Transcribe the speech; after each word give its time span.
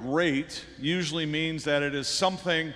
Great 0.00 0.64
usually 0.78 1.26
means 1.26 1.64
that 1.64 1.82
it 1.82 1.94
is 1.94 2.08
something 2.08 2.72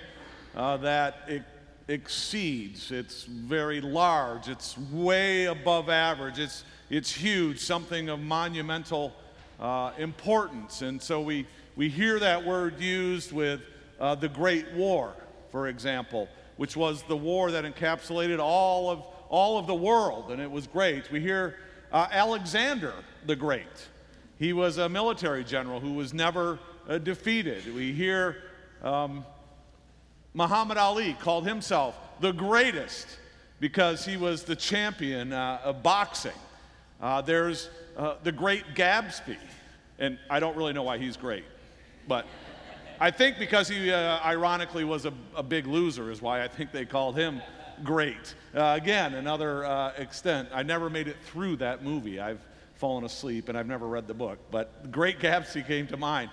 uh, 0.55 0.77
that 0.77 1.21
it 1.27 1.41
exceeds. 1.87 2.91
It's 2.91 3.23
very 3.23 3.81
large. 3.81 4.47
It's 4.47 4.77
way 4.77 5.45
above 5.45 5.89
average. 5.89 6.37
It's, 6.37 6.63
it's 6.91 7.11
huge, 7.11 7.59
something 7.59 8.09
of 8.09 8.19
monumental 8.19 9.11
uh, 9.59 9.91
importance. 9.97 10.83
And 10.83 11.01
so 11.01 11.19
we, 11.19 11.47
we 11.75 11.89
hear 11.89 12.19
that 12.19 12.45
word 12.45 12.79
used 12.79 13.31
with 13.31 13.61
uh, 13.99 14.13
the 14.13 14.29
Great 14.29 14.71
War, 14.73 15.13
for 15.51 15.67
example, 15.67 16.29
which 16.57 16.77
was 16.77 17.01
the 17.03 17.17
war 17.17 17.49
that 17.49 17.65
encapsulated 17.65 18.39
all 18.39 18.91
of, 18.91 19.03
all 19.29 19.57
of 19.57 19.65
the 19.65 19.75
world, 19.75 20.31
and 20.31 20.39
it 20.39 20.51
was 20.51 20.67
great. 20.67 21.09
We 21.11 21.21
hear 21.21 21.55
uh, 21.91 22.07
Alexander 22.11 22.93
the 23.25 23.35
Great. 23.35 23.87
He 24.37 24.53
was 24.53 24.77
a 24.77 24.87
military 24.87 25.43
general 25.43 25.79
who 25.79 25.93
was 25.93 26.13
never 26.13 26.59
uh, 26.87 26.97
defeated. 26.97 27.73
We 27.73 27.93
hear 27.93 28.37
um, 28.83 29.25
Muhammad 30.33 30.77
Ali 30.77 31.13
called 31.19 31.47
himself 31.47 31.97
the 32.19 32.31
greatest 32.31 33.07
because 33.59 34.05
he 34.05 34.17
was 34.17 34.43
the 34.43 34.55
champion 34.55 35.33
uh, 35.33 35.61
of 35.63 35.83
boxing. 35.83 36.31
Uh, 37.01 37.21
there's 37.21 37.69
uh, 37.97 38.15
the 38.23 38.31
great 38.31 38.63
Gatsby, 38.75 39.37
and 39.99 40.17
I 40.29 40.39
don't 40.39 40.55
really 40.55 40.73
know 40.73 40.83
why 40.83 40.97
he's 40.97 41.17
great, 41.17 41.45
but 42.07 42.25
I 42.99 43.11
think 43.11 43.37
because 43.39 43.67
he 43.67 43.91
uh, 43.91 44.19
ironically 44.23 44.83
was 44.83 45.05
a, 45.05 45.13
a, 45.35 45.43
big 45.43 45.67
loser 45.67 46.11
is 46.11 46.21
why 46.21 46.43
I 46.43 46.47
think 46.47 46.71
they 46.71 46.85
called 46.85 47.17
him 47.17 47.41
great. 47.83 48.35
Uh, 48.53 48.77
again, 48.81 49.15
another 49.15 49.91
extent. 49.97 50.47
I 50.53 50.63
never 50.63 50.89
made 50.89 51.09
it 51.09 51.17
through 51.25 51.57
that 51.57 51.83
movie. 51.83 52.21
I've 52.21 52.39
fallen 52.75 53.03
asleep 53.03 53.49
and 53.49 53.57
I've 53.57 53.67
never 53.67 53.87
read 53.87 54.07
the 54.07 54.13
book, 54.13 54.37
but 54.51 54.91
Great 54.91 55.19
Gatsby 55.19 55.65
came 55.67 55.87
to 55.87 55.97
mind. 55.97 56.29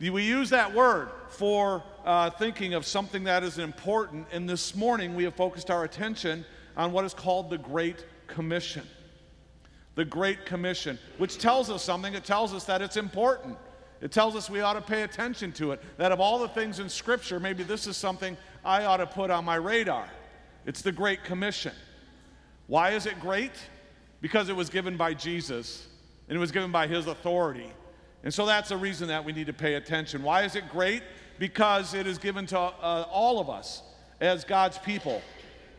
We 0.00 0.22
use 0.22 0.50
that 0.50 0.72
word 0.72 1.08
for 1.28 1.82
uh, 2.04 2.30
thinking 2.30 2.74
of 2.74 2.86
something 2.86 3.24
that 3.24 3.42
is 3.42 3.58
important, 3.58 4.28
and 4.30 4.48
this 4.48 4.76
morning 4.76 5.16
we 5.16 5.24
have 5.24 5.34
focused 5.34 5.70
our 5.70 5.82
attention 5.82 6.44
on 6.76 6.92
what 6.92 7.04
is 7.04 7.12
called 7.12 7.50
the 7.50 7.58
Great 7.58 8.04
Commission. 8.28 8.86
The 9.96 10.04
Great 10.04 10.46
Commission, 10.46 11.00
which 11.18 11.38
tells 11.38 11.68
us 11.68 11.82
something, 11.82 12.14
it 12.14 12.24
tells 12.24 12.54
us 12.54 12.64
that 12.64 12.80
it's 12.80 12.96
important. 12.96 13.58
It 14.00 14.12
tells 14.12 14.36
us 14.36 14.48
we 14.48 14.60
ought 14.60 14.74
to 14.74 14.80
pay 14.80 15.02
attention 15.02 15.50
to 15.54 15.72
it. 15.72 15.82
That 15.96 16.12
of 16.12 16.20
all 16.20 16.38
the 16.38 16.48
things 16.48 16.78
in 16.78 16.88
Scripture, 16.88 17.40
maybe 17.40 17.64
this 17.64 17.88
is 17.88 17.96
something 17.96 18.36
I 18.64 18.84
ought 18.84 18.98
to 18.98 19.06
put 19.06 19.32
on 19.32 19.44
my 19.44 19.56
radar. 19.56 20.08
It's 20.64 20.82
the 20.82 20.92
Great 20.92 21.24
Commission. 21.24 21.72
Why 22.68 22.90
is 22.90 23.06
it 23.06 23.18
great? 23.18 23.52
Because 24.20 24.48
it 24.48 24.54
was 24.54 24.70
given 24.70 24.96
by 24.96 25.14
Jesus 25.14 25.88
and 26.28 26.36
it 26.36 26.40
was 26.40 26.52
given 26.52 26.70
by 26.70 26.86
his 26.86 27.08
authority. 27.08 27.72
And 28.24 28.34
so 28.34 28.46
that's 28.46 28.70
a 28.70 28.76
reason 28.76 29.08
that 29.08 29.24
we 29.24 29.32
need 29.32 29.46
to 29.46 29.52
pay 29.52 29.74
attention. 29.74 30.22
Why 30.22 30.42
is 30.42 30.56
it 30.56 30.68
great? 30.70 31.02
Because 31.38 31.94
it 31.94 32.06
is 32.06 32.18
given 32.18 32.46
to 32.46 32.58
uh, 32.58 33.06
all 33.10 33.38
of 33.40 33.48
us 33.48 33.82
as 34.20 34.44
God's 34.44 34.78
people, 34.78 35.22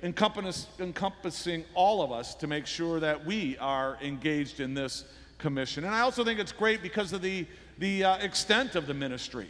encompass, 0.02 0.68
encompassing 0.80 1.66
all 1.74 2.02
of 2.02 2.12
us 2.12 2.34
to 2.36 2.48
make 2.48 2.66
sure 2.66 3.00
that 3.02 3.26
we 3.26 3.58
are 3.58 3.98
engaged 4.02 4.62
in 4.62 4.74
this 4.74 5.04
commission. 5.38 5.84
And 5.84 5.94
I 5.94 6.02
also 6.02 6.24
think 6.24 6.40
it's 6.40 6.52
great 6.52 6.82
because 6.82 7.12
of 7.12 7.22
the, 7.22 7.46
the 7.78 8.04
uh, 8.04 8.18
extent 8.18 8.76
of 8.76 8.88
the 8.88 8.94
ministry, 8.94 9.48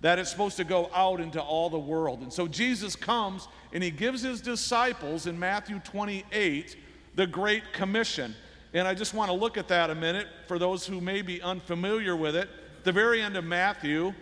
that 0.00 0.18
it's 0.18 0.30
supposed 0.30 0.56
to 0.56 0.64
go 0.64 0.90
out 0.92 1.20
into 1.20 1.40
all 1.40 1.70
the 1.70 1.78
world. 1.78 2.20
And 2.20 2.32
so 2.32 2.48
Jesus 2.48 2.96
comes 2.96 3.46
and 3.72 3.82
he 3.82 3.90
gives 3.90 4.22
his 4.22 4.40
disciples 4.40 5.26
in 5.26 5.38
Matthew 5.38 5.78
28 5.80 6.76
the 7.14 7.26
Great 7.26 7.72
Commission. 7.72 8.34
And 8.74 8.88
I 8.88 8.94
just 8.94 9.14
want 9.14 9.30
to 9.30 9.36
look 9.36 9.56
at 9.56 9.68
that 9.68 9.88
a 9.88 9.94
minute 9.94 10.26
for 10.48 10.58
those 10.58 10.84
who 10.84 11.00
may 11.00 11.22
be 11.22 11.40
unfamiliar 11.40 12.16
with 12.16 12.34
it. 12.34 12.50
The 12.82 12.90
very 12.90 13.22
end 13.22 13.36
of 13.36 13.44
Matthew, 13.44 14.12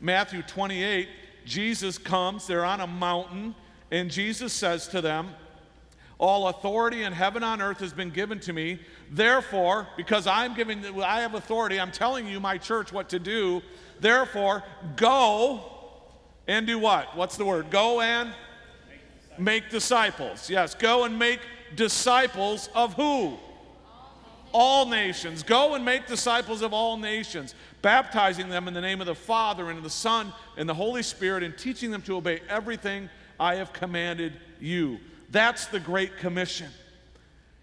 Matthew 0.00 0.42
28, 0.42 1.08
Jesus 1.44 1.98
comes, 1.98 2.46
they're 2.46 2.64
on 2.64 2.80
a 2.80 2.86
mountain, 2.86 3.54
and 3.90 4.08
Jesus 4.08 4.52
says 4.52 4.86
to 4.88 5.00
them, 5.00 5.30
All 6.18 6.46
authority 6.46 7.02
in 7.02 7.12
heaven 7.12 7.42
and 7.42 7.60
on 7.60 7.68
earth 7.68 7.80
has 7.80 7.92
been 7.92 8.10
given 8.10 8.38
to 8.40 8.52
me. 8.52 8.78
Therefore, 9.10 9.88
because 9.96 10.28
I'm 10.28 10.54
giving 10.54 10.84
I 11.02 11.20
have 11.20 11.34
authority, 11.34 11.80
I'm 11.80 11.92
telling 11.92 12.28
you, 12.28 12.38
my 12.38 12.58
church, 12.58 12.92
what 12.92 13.08
to 13.08 13.18
do. 13.18 13.60
Therefore, 13.98 14.62
go 14.94 15.64
and 16.46 16.64
do 16.64 16.78
what? 16.78 17.16
What's 17.16 17.36
the 17.36 17.44
word? 17.44 17.70
Go 17.70 18.00
and 18.00 18.32
make 19.36 19.68
disciples. 19.68 20.48
Yes, 20.48 20.76
go 20.76 21.04
and 21.04 21.18
make 21.18 21.40
disciples 21.74 22.68
of 22.72 22.94
who? 22.94 23.36
All 24.52 24.86
nations. 24.86 25.42
Go 25.42 25.74
and 25.74 25.84
make 25.84 26.06
disciples 26.06 26.62
of 26.62 26.72
all 26.72 26.96
nations, 26.96 27.54
baptizing 27.82 28.48
them 28.48 28.68
in 28.68 28.74
the 28.74 28.80
name 28.80 29.00
of 29.00 29.06
the 29.06 29.14
Father 29.14 29.68
and 29.68 29.78
of 29.78 29.84
the 29.84 29.90
Son 29.90 30.32
and 30.56 30.68
the 30.68 30.74
Holy 30.74 31.02
Spirit, 31.02 31.42
and 31.42 31.56
teaching 31.56 31.90
them 31.90 32.02
to 32.02 32.16
obey 32.16 32.40
everything 32.48 33.08
I 33.38 33.56
have 33.56 33.72
commanded 33.72 34.34
you. 34.60 34.98
That's 35.30 35.66
the 35.66 35.80
Great 35.80 36.16
Commission. 36.18 36.68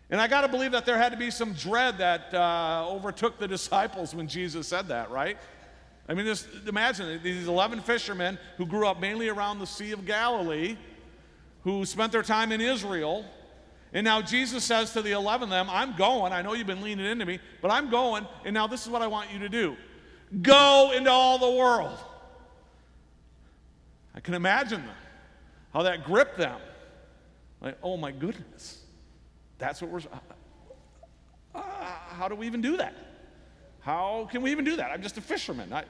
And 0.10 0.22
I 0.22 0.28
got 0.28 0.42
to 0.42 0.48
believe 0.48 0.74
that 0.74 0.86
there 0.86 0.98
had 0.98 1.12
to 1.12 1.18
be 1.18 1.32
some 1.32 1.54
dread 1.54 1.98
that 1.98 2.34
uh, 2.34 2.86
overtook 2.88 3.40
the 3.40 3.48
disciples 3.58 4.14
when 4.14 4.28
Jesus 4.28 4.68
said 4.68 4.88
that, 4.90 5.10
right? 5.10 5.38
I 6.08 6.14
mean, 6.14 6.26
just 6.26 6.48
imagine 6.68 7.22
these 7.24 7.48
11 7.48 7.82
fishermen 7.82 8.38
who 8.58 8.66
grew 8.66 8.88
up 8.88 9.00
mainly 9.00 9.30
around 9.30 9.60
the 9.60 9.66
Sea 9.68 9.92
of 9.92 10.06
Galilee, 10.06 10.78
who 11.64 11.86
spent 11.86 12.12
their 12.12 12.24
time 12.24 12.52
in 12.52 12.60
Israel, 12.60 13.26
and 13.94 14.04
now 14.04 14.22
Jesus 14.22 14.64
says 14.64 14.92
to 14.94 15.02
the 15.02 15.12
11 15.12 15.44
of 15.44 15.50
them, 15.50 15.68
I'm 15.70 15.96
going. 15.96 16.34
I 16.34 16.42
know 16.42 16.54
you've 16.54 16.68
been 16.68 16.82
leaning 16.82 17.06
into 17.06 17.26
me, 17.26 17.40
but 17.62 17.72
I'm 17.72 17.90
going. 17.90 18.28
And 18.44 18.54
now 18.54 18.66
this 18.66 18.84
is 18.84 18.90
what 18.90 19.02
I 19.02 19.08
want 19.08 19.32
you 19.32 19.40
to 19.40 19.50
do 19.50 19.78
go 20.42 20.92
into 20.96 21.12
all 21.12 21.38
the 21.38 21.58
world. 21.58 21.98
I 24.16 24.20
can 24.20 24.34
imagine 24.34 24.82
them, 24.82 24.96
how 25.74 25.84
that 25.84 26.04
gripped 26.04 26.38
them. 26.38 26.60
Like, 27.62 27.78
oh 27.84 27.98
my 27.98 28.12
goodness, 28.12 28.82
that's 29.58 29.82
what 29.82 29.92
we're. 29.92 30.02
Uh, 31.56 31.62
how 32.18 32.28
do 32.28 32.36
we 32.36 32.48
even 32.48 32.62
do 32.62 32.78
that? 32.78 32.96
How 33.82 34.28
can 34.32 34.42
we 34.42 34.52
even 34.52 34.66
do 34.66 34.78
that? 34.78 34.92
I'm 34.92 35.04
just 35.04 35.18
a 35.18 35.22
fisherman. 35.22 35.72
I, 35.72 35.84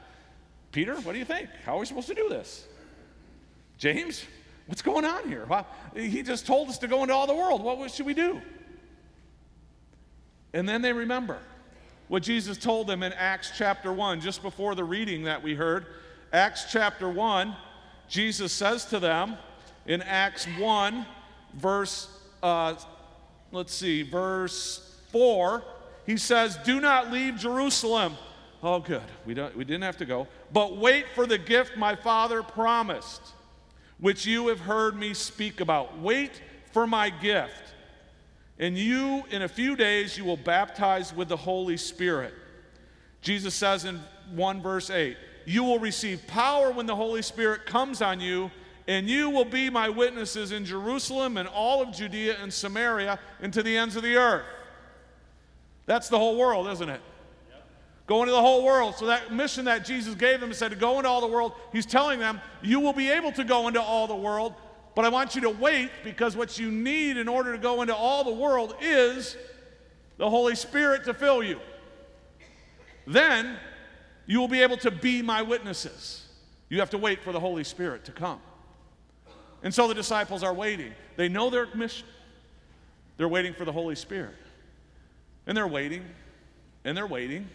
Peter, 0.71 0.95
what 0.95 1.13
do 1.13 1.19
you 1.19 1.25
think? 1.25 1.49
How 1.65 1.77
are 1.77 1.79
we 1.79 1.85
supposed 1.85 2.07
to 2.07 2.15
do 2.15 2.27
this? 2.27 2.67
James, 3.77 4.25
What's 4.67 4.81
going 4.81 5.05
on 5.05 5.27
here? 5.27 5.45
Well, 5.47 5.67
he 5.95 6.23
just 6.23 6.45
told 6.45 6.69
us 6.69 6.77
to 6.79 6.87
go 6.87 7.01
into 7.01 7.13
all 7.13 7.27
the 7.27 7.35
world. 7.35 7.63
What 7.63 7.91
should 7.91 8.05
we 8.05 8.13
do? 8.13 8.41
And 10.53 10.67
then 10.69 10.81
they 10.81 10.93
remember 10.93 11.39
what 12.07 12.23
Jesus 12.23 12.57
told 12.57 12.87
them 12.87 13.03
in 13.03 13.11
Acts 13.13 13.51
chapter 13.57 13.91
1, 13.91 14.21
just 14.21 14.41
before 14.41 14.75
the 14.75 14.83
reading 14.83 15.23
that 15.23 15.41
we 15.41 15.55
heard. 15.55 15.85
Acts 16.31 16.71
chapter 16.71 17.09
1, 17.09 17.55
Jesus 18.07 18.51
says 18.53 18.85
to 18.85 18.99
them 18.99 19.35
in 19.85 20.01
Acts 20.01 20.45
1, 20.59 21.05
verse, 21.55 22.07
uh, 22.41 22.75
let's 23.51 23.73
see, 23.73 24.03
verse 24.03 24.95
4, 25.11 25.63
he 26.05 26.17
says, 26.17 26.57
Do 26.65 26.79
not 26.79 27.11
leave 27.11 27.37
Jerusalem. 27.37 28.15
Oh, 28.61 28.79
good. 28.79 29.01
We, 29.25 29.33
don't, 29.33 29.55
we 29.57 29.65
didn't 29.65 29.83
have 29.83 29.97
to 29.97 30.05
go. 30.05 30.27
But 30.51 30.77
wait 30.77 31.05
for 31.15 31.25
the 31.25 31.37
gift 31.37 31.75
my 31.75 31.95
father 31.95 32.43
promised 32.43 33.21
which 34.03 34.25
you 34.25 34.49
have 34.49 34.59
heard 34.59 34.97
me 34.97 35.13
speak 35.13 35.61
about. 35.61 35.97
Wait 35.97 36.41
for 36.73 36.85
my 36.85 37.09
gift. 37.09 37.73
And 38.59 38.77
you, 38.77 39.23
in 39.31 39.43
a 39.43 39.47
few 39.47 39.77
days, 39.77 40.17
you 40.17 40.25
will 40.25 40.35
baptize 40.35 41.15
with 41.15 41.29
the 41.29 41.37
Holy 41.37 41.77
Spirit. 41.77 42.33
Jesus 43.21 43.55
says 43.55 43.85
in 43.85 44.01
1 44.35 44.61
verse 44.61 44.89
8, 44.89 45.15
You 45.45 45.63
will 45.63 45.79
receive 45.79 46.27
power 46.27 46.69
when 46.69 46.85
the 46.85 46.97
Holy 46.97 47.21
Spirit 47.21 47.65
comes 47.65 48.01
on 48.01 48.19
you, 48.19 48.51
and 48.89 49.07
you 49.07 49.29
will 49.29 49.45
be 49.45 49.69
my 49.69 49.87
witnesses 49.87 50.51
in 50.51 50.65
Jerusalem 50.65 51.37
and 51.37 51.47
all 51.47 51.81
of 51.81 51.93
Judea 51.93 52.35
and 52.41 52.51
Samaria 52.51 53.17
and 53.41 53.53
to 53.53 53.63
the 53.63 53.77
ends 53.77 53.95
of 53.95 54.03
the 54.03 54.17
earth. 54.17 54.43
That's 55.85 56.09
the 56.09 56.19
whole 56.19 56.37
world, 56.37 56.67
isn't 56.67 56.89
it? 56.89 56.99
Go 58.05 58.21
into 58.21 58.31
the 58.31 58.41
whole 58.41 58.63
world. 58.63 58.95
So 58.95 59.05
that 59.05 59.31
mission 59.31 59.65
that 59.65 59.85
Jesus 59.85 60.15
gave 60.15 60.41
them 60.41 60.53
said 60.53 60.71
to 60.71 60.77
go 60.77 60.97
into 60.97 61.09
all 61.09 61.21
the 61.21 61.27
world, 61.27 61.53
he's 61.71 61.85
telling 61.85 62.19
them, 62.19 62.41
you 62.61 62.79
will 62.79 62.93
be 62.93 63.09
able 63.09 63.31
to 63.33 63.43
go 63.43 63.67
into 63.67 63.81
all 63.81 64.07
the 64.07 64.15
world, 64.15 64.53
but 64.95 65.05
I 65.05 65.09
want 65.09 65.35
you 65.35 65.41
to 65.41 65.49
wait 65.49 65.89
because 66.03 66.35
what 66.35 66.59
you 66.59 66.69
need 66.69 67.17
in 67.17 67.27
order 67.27 67.53
to 67.53 67.57
go 67.57 67.81
into 67.81 67.95
all 67.95 68.23
the 68.23 68.33
world 68.33 68.75
is 68.81 69.37
the 70.17 70.29
Holy 70.29 70.55
Spirit 70.55 71.05
to 71.05 71.13
fill 71.13 71.41
you. 71.41 71.59
Then 73.07 73.57
you 74.25 74.39
will 74.39 74.47
be 74.47 74.61
able 74.61 74.77
to 74.77 74.91
be 74.91 75.21
my 75.21 75.41
witnesses. 75.41 76.25
You 76.69 76.79
have 76.79 76.89
to 76.91 76.97
wait 76.97 77.21
for 77.23 77.31
the 77.31 77.39
Holy 77.39 77.63
Spirit 77.63 78.05
to 78.05 78.11
come. 78.11 78.39
And 79.63 79.73
so 79.73 79.87
the 79.87 79.93
disciples 79.93 80.43
are 80.43 80.53
waiting. 80.53 80.93
They 81.15 81.29
know 81.29 81.49
their 81.49 81.67
mission. 81.73 82.07
They're 83.17 83.29
waiting 83.29 83.53
for 83.53 83.65
the 83.65 83.71
Holy 83.71 83.95
Spirit. 83.95 84.35
And 85.47 85.55
they're 85.55 85.67
waiting, 85.67 86.05
and 86.83 86.97
they're 86.97 87.07
waiting, 87.07 87.49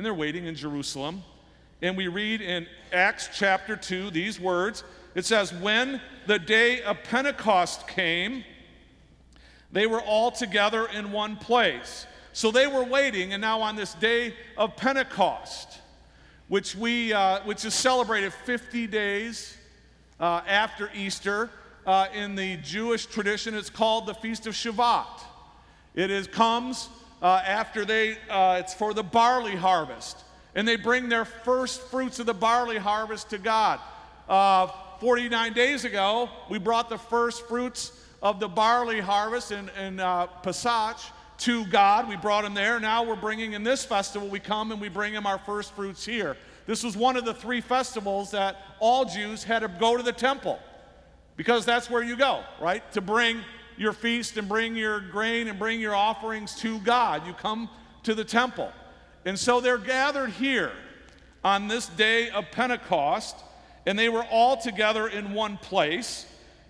and 0.00 0.06
they're 0.06 0.14
waiting 0.14 0.46
in 0.46 0.54
Jerusalem. 0.54 1.22
And 1.82 1.94
we 1.94 2.08
read 2.08 2.40
in 2.40 2.66
Acts 2.90 3.28
chapter 3.34 3.76
2 3.76 4.10
these 4.10 4.40
words 4.40 4.82
it 5.14 5.26
says, 5.26 5.52
When 5.52 6.00
the 6.26 6.38
day 6.38 6.80
of 6.80 7.02
Pentecost 7.02 7.86
came, 7.86 8.42
they 9.70 9.86
were 9.86 10.00
all 10.00 10.30
together 10.30 10.86
in 10.86 11.12
one 11.12 11.36
place. 11.36 12.06
So 12.32 12.50
they 12.50 12.66
were 12.66 12.82
waiting, 12.82 13.34
and 13.34 13.42
now 13.42 13.60
on 13.60 13.76
this 13.76 13.92
day 13.92 14.32
of 14.56 14.74
Pentecost, 14.74 15.80
which, 16.48 16.74
we, 16.74 17.12
uh, 17.12 17.40
which 17.44 17.66
is 17.66 17.74
celebrated 17.74 18.32
50 18.32 18.86
days 18.86 19.54
uh, 20.18 20.40
after 20.46 20.90
Easter. 20.94 21.50
Uh, 21.86 22.06
in 22.14 22.36
the 22.36 22.56
Jewish 22.56 23.04
tradition, 23.04 23.54
it's 23.54 23.68
called 23.68 24.06
the 24.06 24.14
Feast 24.14 24.46
of 24.46 24.54
Shavuot. 24.54 25.20
It 25.94 26.10
is, 26.10 26.26
comes 26.26 26.88
uh, 27.22 27.42
after 27.44 27.84
they, 27.84 28.16
uh, 28.28 28.58
it's 28.60 28.74
for 28.74 28.94
the 28.94 29.02
barley 29.02 29.56
harvest. 29.56 30.24
And 30.54 30.66
they 30.66 30.76
bring 30.76 31.08
their 31.08 31.24
first 31.24 31.80
fruits 31.82 32.18
of 32.18 32.26
the 32.26 32.34
barley 32.34 32.78
harvest 32.78 33.30
to 33.30 33.38
God. 33.38 33.80
Uh, 34.28 34.68
49 35.00 35.52
days 35.52 35.84
ago, 35.84 36.28
we 36.48 36.58
brought 36.58 36.88
the 36.90 36.98
first 36.98 37.46
fruits 37.46 37.92
of 38.22 38.40
the 38.40 38.48
barley 38.48 39.00
harvest 39.00 39.52
in, 39.52 39.70
in 39.70 40.00
uh, 40.00 40.26
Pesach 40.26 40.96
to 41.38 41.64
God. 41.66 42.08
We 42.08 42.16
brought 42.16 42.44
him 42.44 42.54
there. 42.54 42.78
Now 42.80 43.02
we're 43.02 43.16
bringing 43.16 43.54
in 43.54 43.62
this 43.62 43.84
festival, 43.84 44.28
we 44.28 44.40
come 44.40 44.72
and 44.72 44.80
we 44.80 44.88
bring 44.88 45.14
him 45.14 45.26
our 45.26 45.38
first 45.38 45.72
fruits 45.72 46.04
here. 46.04 46.36
This 46.66 46.84
was 46.84 46.96
one 46.96 47.16
of 47.16 47.24
the 47.24 47.34
three 47.34 47.60
festivals 47.60 48.30
that 48.32 48.56
all 48.78 49.04
Jews 49.04 49.42
had 49.42 49.60
to 49.60 49.68
go 49.68 49.96
to 49.96 50.02
the 50.02 50.12
temple 50.12 50.58
because 51.36 51.64
that's 51.64 51.88
where 51.88 52.02
you 52.02 52.16
go, 52.16 52.42
right? 52.60 52.82
To 52.92 53.00
bring 53.00 53.40
your 53.76 53.92
feast 53.92 54.36
and 54.36 54.48
bring 54.48 54.76
your 54.76 55.00
grain 55.00 55.48
and 55.48 55.58
bring 55.58 55.80
your 55.80 55.94
offerings 55.94 56.54
to 56.56 56.78
God. 56.80 57.26
You 57.26 57.32
come 57.32 57.68
to 58.04 58.14
the 58.14 58.24
temple. 58.24 58.72
And 59.24 59.38
so 59.38 59.60
they're 59.60 59.78
gathered 59.78 60.30
here 60.30 60.72
on 61.44 61.68
this 61.68 61.86
day 61.86 62.30
of 62.30 62.50
Pentecost, 62.50 63.36
and 63.86 63.98
they 63.98 64.08
were 64.08 64.24
all 64.30 64.56
together 64.56 65.08
in 65.08 65.32
one 65.32 65.56
place. 65.56 66.26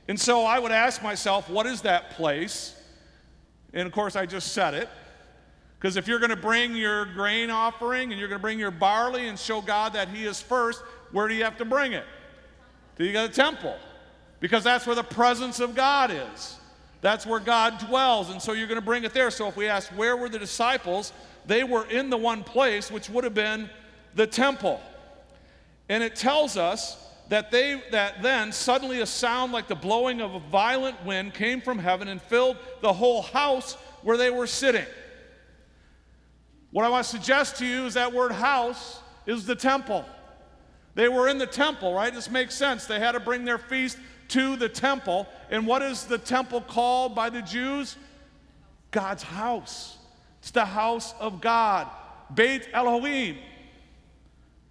And 0.08 0.18
so 0.18 0.44
I 0.44 0.58
would 0.58 0.72
ask 0.72 1.02
myself, 1.02 1.48
what 1.48 1.66
is 1.66 1.82
that 1.82 2.10
place? 2.12 2.76
And 3.72 3.86
of 3.86 3.92
course, 3.92 4.16
I 4.16 4.26
just 4.26 4.52
said 4.52 4.74
it. 4.74 4.88
Because 5.78 5.96
if 5.96 6.06
you're 6.06 6.18
going 6.18 6.30
to 6.30 6.36
bring 6.36 6.76
your 6.76 7.06
grain 7.06 7.48
offering 7.48 8.10
and 8.10 8.20
you're 8.20 8.28
going 8.28 8.38
to 8.38 8.42
bring 8.42 8.58
your 8.58 8.70
barley 8.70 9.28
and 9.28 9.38
show 9.38 9.62
God 9.62 9.94
that 9.94 10.08
He 10.08 10.24
is 10.24 10.40
first, 10.40 10.82
where 11.10 11.26
do 11.26 11.34
you 11.34 11.44
have 11.44 11.56
to 11.58 11.64
bring 11.64 11.92
it? 11.92 12.04
To 12.98 13.12
the 13.12 13.28
temple. 13.28 13.76
Because 14.40 14.62
that's 14.62 14.86
where 14.86 14.96
the 14.96 15.02
presence 15.02 15.58
of 15.58 15.74
God 15.74 16.10
is. 16.10 16.59
That's 17.00 17.26
where 17.26 17.40
God 17.40 17.78
dwells. 17.78 18.30
And 18.30 18.40
so 18.40 18.52
you're 18.52 18.66
going 18.66 18.80
to 18.80 18.84
bring 18.84 19.04
it 19.04 19.14
there. 19.14 19.30
So 19.30 19.48
if 19.48 19.56
we 19.56 19.66
ask, 19.68 19.90
where 19.90 20.16
were 20.16 20.28
the 20.28 20.38
disciples? 20.38 21.12
They 21.46 21.64
were 21.64 21.86
in 21.86 22.10
the 22.10 22.16
one 22.16 22.44
place, 22.44 22.90
which 22.90 23.08
would 23.08 23.24
have 23.24 23.34
been 23.34 23.70
the 24.14 24.26
temple. 24.26 24.80
And 25.88 26.02
it 26.02 26.14
tells 26.14 26.56
us 26.56 26.96
that 27.30 27.50
they 27.50 27.80
that 27.92 28.22
then 28.22 28.52
suddenly 28.52 29.00
a 29.00 29.06
sound 29.06 29.52
like 29.52 29.68
the 29.68 29.74
blowing 29.74 30.20
of 30.20 30.34
a 30.34 30.40
violent 30.40 31.04
wind 31.04 31.32
came 31.32 31.60
from 31.60 31.78
heaven 31.78 32.08
and 32.08 32.20
filled 32.20 32.56
the 32.80 32.92
whole 32.92 33.22
house 33.22 33.74
where 34.02 34.16
they 34.16 34.30
were 34.30 34.46
sitting. 34.46 34.86
What 36.72 36.84
I 36.84 36.88
want 36.88 37.04
to 37.04 37.10
suggest 37.10 37.56
to 37.56 37.66
you 37.66 37.86
is 37.86 37.94
that 37.94 38.12
word 38.12 38.32
house 38.32 39.00
is 39.26 39.46
the 39.46 39.54
temple. 39.54 40.04
They 40.94 41.08
were 41.08 41.28
in 41.28 41.38
the 41.38 41.46
temple, 41.46 41.94
right? 41.94 42.12
This 42.12 42.30
makes 42.30 42.54
sense. 42.54 42.86
They 42.86 42.98
had 42.98 43.12
to 43.12 43.20
bring 43.20 43.44
their 43.44 43.58
feast 43.58 43.96
to 44.30 44.56
the 44.56 44.68
temple. 44.68 45.28
And 45.50 45.66
what 45.66 45.82
is 45.82 46.04
the 46.04 46.18
temple 46.18 46.60
called 46.60 47.14
by 47.14 47.30
the 47.30 47.42
Jews? 47.42 47.96
God's 48.90 49.22
house. 49.22 49.98
It's 50.40 50.50
the 50.50 50.64
house 50.64 51.14
of 51.20 51.40
God. 51.40 51.86
Beit 52.34 52.68
Elohim. 52.72 53.36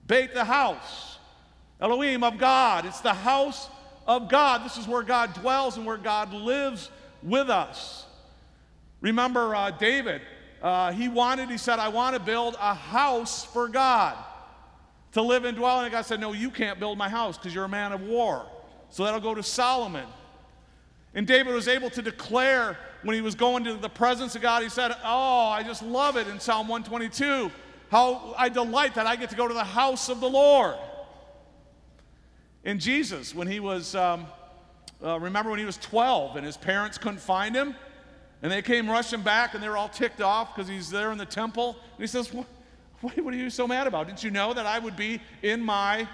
Beit 0.08 0.34
the 0.34 0.44
house. 0.44 1.20
Elohim 1.80 2.24
of 2.24 2.38
God. 2.38 2.86
It's 2.86 3.02
the 3.02 3.14
house 3.14 3.70
of 4.08 4.30
God. 4.30 4.66
This 4.66 4.78
is 4.78 4.88
where 4.88 5.04
God 5.04 5.34
dwells 5.34 5.78
and 5.78 5.86
where 5.86 5.98
God 5.98 6.34
lives 6.34 6.90
with 7.22 7.50
us. 7.50 8.06
Remember 9.02 9.56
uh, 9.56 9.72
David, 9.72 10.22
uh, 10.62 10.92
he 10.92 11.08
wanted, 11.08 11.50
he 11.50 11.58
said, 11.58 11.80
I 11.80 11.88
want 11.88 12.16
to 12.16 12.22
build 12.22 12.56
a 12.60 12.74
house 12.74 13.46
for 13.46 13.70
God 13.70 14.18
to 15.14 15.22
live 15.22 15.46
and 15.46 15.56
dwell. 15.56 15.82
And 15.82 15.92
God 15.92 16.06
said, 16.06 16.20
No, 16.20 16.34
you 16.34 16.50
can't 16.50 16.80
build 16.80 16.98
my 16.98 17.08
house 17.08 17.38
because 17.38 17.54
you're 17.54 17.66
a 17.66 17.70
man 17.70 17.92
of 17.92 18.02
war. 18.02 18.46
So 18.90 19.04
that'll 19.04 19.20
go 19.20 19.36
to 19.36 19.44
Solomon. 19.44 20.06
And 21.14 21.26
David 21.26 21.54
was 21.54 21.68
able 21.68 21.90
to 21.92 22.02
declare 22.02 22.78
when 23.04 23.16
he 23.16 23.22
was 23.22 23.36
going 23.36 23.64
to 23.64 23.74
the 23.74 23.90
presence 23.90 24.36
of 24.36 24.42
God, 24.42 24.64
he 24.64 24.70
said, 24.70 24.96
Oh, 25.04 25.48
I 25.48 25.64
just 25.64 25.82
love 25.82 26.18
it 26.18 26.28
in 26.28 26.40
Psalm 26.40 26.68
122, 26.68 27.52
how 27.90 28.34
I 28.38 28.50
delight 28.50 28.96
that 28.96 29.08
I 29.08 29.16
get 29.16 29.30
to 29.32 29.36
go 29.36 29.48
to 29.48 29.54
the 29.54 29.64
house 29.64 30.10
of 30.10 30.20
the 30.20 30.30
Lord. 30.30 30.76
And 32.64 32.80
Jesus, 32.80 33.34
when 33.34 33.48
he 33.48 33.60
was, 33.60 33.96
um, 33.96 34.28
uh, 35.04 35.20
remember 35.20 35.50
when 35.50 35.60
he 35.60 35.66
was 35.66 35.78
12 35.78 36.36
and 36.36 36.46
his 36.46 36.58
parents 36.58 36.98
couldn't 36.98 37.22
find 37.22 37.56
him? 37.56 37.76
And 38.42 38.52
they 38.52 38.62
came 38.62 38.90
rushing 38.90 39.22
back 39.22 39.54
and 39.54 39.64
they 39.64 39.70
were 39.70 39.78
all 39.78 39.90
ticked 39.90 40.22
off 40.22 40.56
because 40.56 40.70
he's 40.70 40.90
there 40.90 41.12
in 41.12 41.18
the 41.18 41.26
temple. 41.26 41.78
And 41.94 42.02
he 42.02 42.08
says, 42.08 42.34
what, 42.34 42.46
what, 43.02 43.18
are 43.18 43.38
you 43.38 43.50
so 43.50 43.68
mad 43.68 43.88
about? 43.88 44.08
Didn't 44.08 44.24
you 44.24 44.32
know 44.32 44.54
that 44.54 44.66
I 44.66 44.80
would 44.80 44.96
be 44.96 45.22
in 45.42 45.62
my 45.62 46.08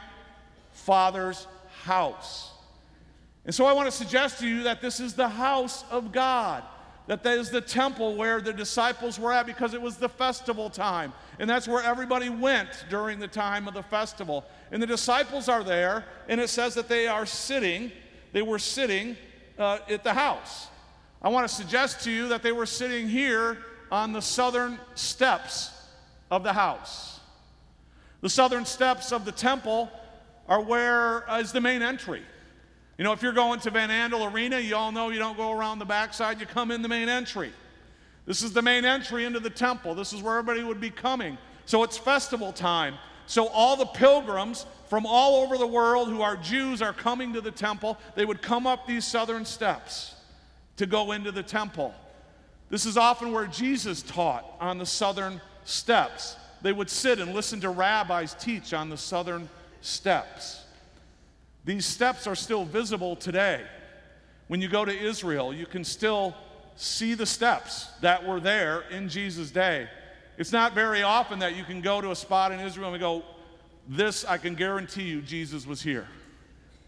father's 0.71 1.47
house? 1.83 2.51
And 3.45 3.53
so 3.53 3.65
I 3.65 3.73
want 3.73 3.87
to 3.87 3.91
suggest 3.91 4.39
to 4.39 4.47
you 4.47 4.63
that 4.63 4.81
this 4.81 4.99
is 4.99 5.13
the 5.13 5.29
house 5.29 5.83
of 5.91 6.11
God 6.11 6.63
that 7.07 7.23
that 7.23 7.37
is 7.37 7.49
the 7.49 7.61
temple 7.61 8.15
where 8.15 8.41
the 8.41 8.53
disciples 8.53 9.19
were 9.19 9.31
at 9.31 9.45
because 9.45 9.73
it 9.73 9.81
was 9.81 9.97
the 9.97 10.09
festival 10.09 10.69
time. 10.69 11.13
And 11.37 11.49
that's 11.49 11.67
where 11.67 11.83
everybody 11.83 12.29
went 12.29 12.85
during 12.89 13.19
the 13.19 13.27
time 13.27 13.67
of 13.67 13.73
the 13.73 13.83
festival. 13.83 14.43
And 14.71 14.81
the 14.81 14.87
disciples 14.87 15.47
are 15.47 15.63
there, 15.63 16.05
and 16.27 16.41
it 16.41 16.49
says 16.49 16.73
that 16.75 16.89
they 16.89 17.07
are 17.07 17.25
sitting, 17.25 17.91
they 18.31 18.41
were 18.41 18.59
sitting 18.59 19.15
uh, 19.59 19.79
at 19.87 20.03
the 20.03 20.13
house. 20.13 20.67
I 21.21 21.29
want 21.29 21.47
to 21.47 21.53
suggest 21.53 22.03
to 22.05 22.11
you 22.11 22.27
that 22.29 22.41
they 22.41 22.51
were 22.51 22.65
sitting 22.65 23.07
here 23.07 23.59
on 23.91 24.11
the 24.11 24.21
southern 24.21 24.79
steps 24.95 25.71
of 26.31 26.43
the 26.43 26.53
house. 26.53 27.19
The 28.21 28.29
southern 28.29 28.65
steps 28.65 29.11
of 29.11 29.25
the 29.25 29.31
temple 29.31 29.91
are 30.47 30.61
where 30.61 31.29
uh, 31.29 31.39
is 31.39 31.51
the 31.51 31.61
main 31.61 31.83
entry. 31.83 32.23
You 32.97 33.03
know, 33.03 33.11
if 33.11 33.21
you're 33.21 33.33
going 33.33 33.59
to 33.61 33.71
Van 33.71 33.89
Andel 33.89 34.31
Arena, 34.31 34.59
you 34.59 34.75
all 34.75 34.91
know 34.91 35.09
you 35.09 35.19
don't 35.19 35.37
go 35.37 35.51
around 35.51 35.79
the 35.79 35.85
backside, 35.85 36.39
you 36.39 36.45
come 36.45 36.71
in 36.71 36.81
the 36.81 36.87
main 36.87 37.09
entry. 37.09 37.51
This 38.25 38.41
is 38.41 38.53
the 38.53 38.61
main 38.61 38.85
entry 38.85 39.25
into 39.25 39.39
the 39.39 39.49
temple. 39.49 39.95
This 39.95 40.13
is 40.13 40.21
where 40.21 40.37
everybody 40.37 40.63
would 40.63 40.79
be 40.79 40.89
coming. 40.89 41.37
So 41.65 41.83
it's 41.83 41.97
festival 41.97 42.53
time. 42.53 42.95
So 43.27 43.47
all 43.47 43.75
the 43.75 43.85
pilgrims 43.85 44.65
from 44.87 45.05
all 45.05 45.43
over 45.43 45.57
the 45.57 45.67
world 45.67 46.09
who 46.09 46.21
are 46.21 46.37
Jews 46.37 46.81
are 46.81 46.93
coming 46.93 47.33
to 47.33 47.41
the 47.41 47.51
temple. 47.51 47.97
They 48.15 48.25
would 48.25 48.41
come 48.41 48.65
up 48.65 48.87
these 48.87 49.05
southern 49.05 49.45
steps 49.45 50.15
to 50.77 50.85
go 50.85 51.11
into 51.11 51.31
the 51.31 51.43
temple. 51.43 51.93
This 52.69 52.85
is 52.85 52.97
often 52.97 53.31
where 53.31 53.47
Jesus 53.47 54.01
taught 54.01 54.45
on 54.59 54.77
the 54.77 54.85
southern 54.85 55.41
steps. 55.65 56.35
They 56.61 56.73
would 56.73 56.89
sit 56.89 57.19
and 57.19 57.33
listen 57.33 57.61
to 57.61 57.69
rabbis 57.69 58.33
teach 58.35 58.73
on 58.73 58.89
the 58.89 58.97
southern 58.97 59.49
steps. 59.81 60.64
These 61.65 61.85
steps 61.85 62.27
are 62.27 62.35
still 62.35 62.63
visible 62.63 63.15
today. 63.15 63.61
When 64.47 64.61
you 64.61 64.67
go 64.67 64.85
to 64.85 64.95
Israel, 64.95 65.53
you 65.53 65.65
can 65.65 65.83
still 65.83 66.35
see 66.75 67.15
the 67.15 67.25
steps 67.25 67.87
that 68.01 68.25
were 68.25 68.39
there 68.39 68.81
in 68.91 69.09
Jesus' 69.09 69.49
day. 69.49 69.89
It's 70.37 70.51
not 70.51 70.73
very 70.73 71.01
often 71.01 71.39
that 71.39 71.55
you 71.55 71.63
can 71.63 71.81
go 71.81 72.01
to 72.01 72.11
a 72.11 72.15
spot 72.15 72.51
in 72.51 72.59
Israel 72.59 72.93
and 72.93 72.99
go, 72.99 73.23
This, 73.87 74.25
I 74.25 74.37
can 74.37 74.53
guarantee 74.53 75.03
you, 75.03 75.21
Jesus 75.21 75.65
was 75.65 75.81
here. 75.81 76.07